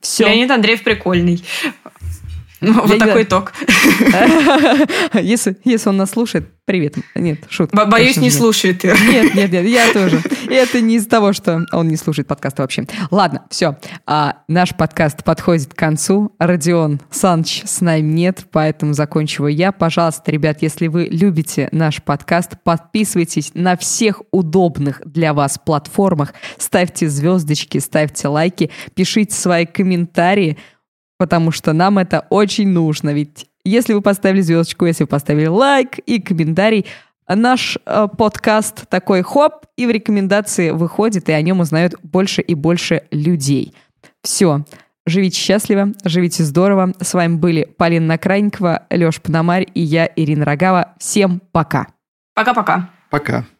[0.00, 0.24] Все.
[0.26, 1.44] Леонид Андреев прикольный.
[2.64, 3.52] Ну, вот такой итог.
[5.14, 6.96] Если, если он нас слушает, привет.
[7.14, 7.86] Нет, шутка.
[7.86, 8.82] Боюсь, не слушает.
[8.84, 10.20] Нет, нет, нет, я тоже.
[10.48, 12.86] Это не из того, что он не слушает подкаста вообще.
[13.10, 13.76] Ладно, все.
[14.06, 16.34] А, наш подкаст подходит к концу.
[16.38, 19.72] Родион Санч с нами нет, поэтому заканчиваю я.
[19.72, 27.08] Пожалуйста, ребят, если вы любите наш подкаст, подписывайтесь на всех удобных для вас платформах, ставьте
[27.08, 30.58] звездочки, ставьте лайки, пишите свои комментарии,
[31.18, 33.12] потому что нам это очень нужно.
[33.12, 36.86] Ведь если вы поставили звездочку, если вы поставили лайк и комментарий,
[37.28, 42.54] наш э, подкаст такой хоп, и в рекомендации выходит, и о нем узнают больше и
[42.54, 43.74] больше людей.
[44.22, 44.64] Все.
[45.06, 46.92] Живите счастливо, живите здорово.
[47.00, 50.94] С вами были Полина Накрайникова, Леша Пономарь и я, Ирина Рогава.
[50.98, 51.88] Всем пока.
[52.34, 52.90] Пока-пока.
[53.10, 53.32] Пока.
[53.32, 53.42] -пока.
[53.42, 53.53] пока.